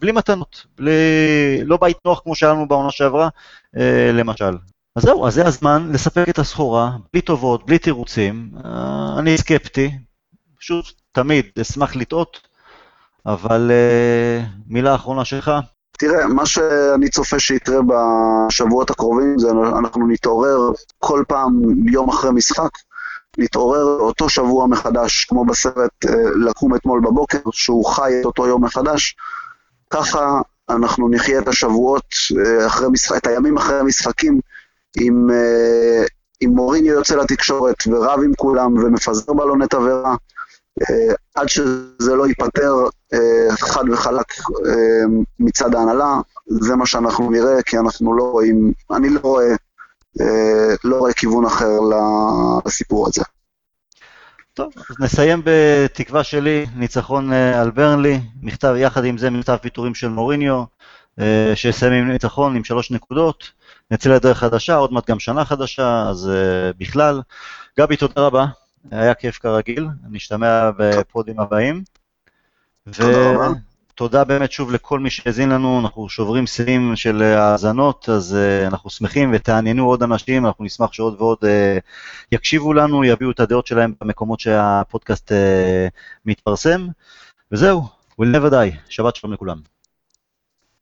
בלי 0.00 0.12
מתנות, 0.12 0.66
בלי, 0.78 0.92
לא 1.64 1.76
בית 1.76 1.96
נוח 2.04 2.20
כמו 2.24 2.34
שהיה 2.34 2.52
לנו 2.52 2.68
בעונה 2.68 2.90
שעברה, 2.90 3.28
למשל. 4.12 4.56
אז 4.96 5.02
זהו, 5.02 5.26
אז 5.26 5.34
זה 5.34 5.46
הזמן 5.46 5.90
לספק 5.92 6.28
את 6.28 6.38
הסחורה, 6.38 6.90
בלי 7.12 7.22
טובות, 7.22 7.66
בלי 7.66 7.78
תירוצים. 7.78 8.50
אני 9.18 9.38
סקפטי, 9.38 9.90
פשוט 10.58 10.92
תמיד 11.12 11.44
אשמח 11.60 11.96
לטעות, 11.96 12.47
אבל 13.28 13.70
uh, 13.70 14.46
מילה 14.66 14.94
אחרונה 14.94 15.24
שלך. 15.24 15.50
תראה, 15.98 16.26
מה 16.26 16.46
שאני 16.46 17.08
צופה 17.10 17.38
שיקרה 17.38 17.78
בשבועות 17.82 18.90
הקרובים 18.90 19.38
זה 19.38 19.50
אנחנו 19.78 20.08
נתעורר 20.08 20.58
כל 20.98 21.24
פעם 21.28 21.52
יום 21.88 22.08
אחרי 22.08 22.30
משחק, 22.30 22.70
נתעורר 23.38 23.84
אותו 23.84 24.28
שבוע 24.28 24.66
מחדש, 24.66 25.24
כמו 25.24 25.44
בסרט 25.44 25.90
uh, 26.04 26.10
לקום 26.46 26.74
אתמול 26.74 27.00
בבוקר, 27.00 27.38
שהוא 27.52 27.86
חי 27.86 28.12
את 28.20 28.24
אותו 28.24 28.46
יום 28.46 28.64
מחדש, 28.64 29.16
ככה 29.90 30.40
אנחנו 30.70 31.08
נחיה 31.08 31.38
את 31.38 31.48
השבועות, 31.48 32.04
uh, 32.04 32.66
אחרי 32.66 32.88
משחק, 32.92 33.16
את 33.16 33.26
הימים 33.26 33.56
אחרי 33.56 33.78
המשחקים, 33.78 34.40
עם, 35.00 35.26
עם 36.40 36.50
מוריניו 36.50 36.94
יוצא 36.94 37.16
לתקשורת 37.16 37.76
ורב 37.86 38.20
עם 38.24 38.32
כולם 38.36 38.78
ומפזר 38.78 39.32
בלוני 39.32 39.66
תבערה. 39.66 40.16
אה, 40.82 41.14
עד 41.34 41.48
שזה 41.48 42.14
לא 42.14 42.26
ייפתר 42.26 42.74
אה, 43.14 43.56
חד 43.56 43.84
וחלק 43.92 44.32
אה, 44.66 45.04
מצד 45.40 45.74
ההנהלה, 45.74 46.14
זה 46.46 46.76
מה 46.76 46.86
שאנחנו 46.86 47.30
נראה, 47.30 47.62
כי 47.62 47.78
אנחנו 47.78 48.14
לא 48.14 48.22
רואים, 48.22 48.72
אני 48.90 49.10
לא 49.10 49.20
רואה, 49.20 49.54
לא 50.84 50.96
רואה 50.96 51.12
כיוון 51.12 51.46
אחר 51.46 51.80
לסיפור 52.66 53.06
הזה. 53.06 53.22
טוב, 54.54 54.72
אז 54.76 54.96
נסיים 55.00 55.42
בתקווה 55.44 56.24
שלי, 56.24 56.66
ניצחון 56.76 57.32
על 57.32 57.70
ברנלי, 57.70 58.20
מכתב 58.42 58.74
יחד 58.78 59.04
עם 59.04 59.18
זה 59.18 59.30
מכתב 59.30 59.56
פיטורים 59.56 59.94
של 59.94 60.08
מוריניו, 60.08 60.64
שיסיים 61.54 61.92
עם 61.92 62.10
ניצחון 62.10 62.56
עם 62.56 62.64
שלוש 62.64 62.90
נקודות, 62.90 63.50
נצא 63.90 64.10
לדרך 64.10 64.38
חדשה, 64.38 64.74
עוד 64.76 64.92
מעט 64.92 65.10
גם 65.10 65.18
שנה 65.18 65.44
חדשה, 65.44 66.08
אז 66.08 66.30
בכלל. 66.78 67.22
גבי, 67.78 67.96
תודה 67.96 68.22
רבה. 68.22 68.46
היה 68.90 69.14
כיף 69.14 69.38
כרגיל, 69.38 69.88
נשתמע 70.10 70.70
בפודים 70.76 71.40
הבאים. 71.40 71.82
ותודה 72.86 74.24
באמת 74.24 74.52
שוב 74.52 74.72
לכל 74.72 75.00
מי 75.00 75.10
שהאזין 75.10 75.48
לנו, 75.48 75.80
אנחנו 75.80 76.08
שוברים 76.08 76.46
שיאים 76.46 76.96
של 76.96 77.22
האזנות, 77.22 78.08
אז 78.08 78.36
uh, 78.36 78.66
אנחנו 78.66 78.90
שמחים 78.90 79.30
ותעניינו 79.34 79.86
עוד 79.86 80.02
אנשים, 80.02 80.46
אנחנו 80.46 80.64
נשמח 80.64 80.92
שעוד 80.92 81.14
ועוד 81.18 81.38
uh, 81.42 81.80
יקשיבו 82.32 82.72
לנו, 82.72 83.04
יביאו 83.04 83.30
את 83.30 83.40
הדעות 83.40 83.66
שלהם 83.66 83.94
במקומות 84.00 84.40
שהפודקאסט 84.40 85.32
uh, 85.32 85.34
מתפרסם. 86.26 86.86
וזהו, 87.52 87.82
we'll 88.20 88.36
never 88.36 88.50
die, 88.50 88.76
שבת 88.88 89.16
שלום 89.16 89.32
לכולם. 89.32 89.77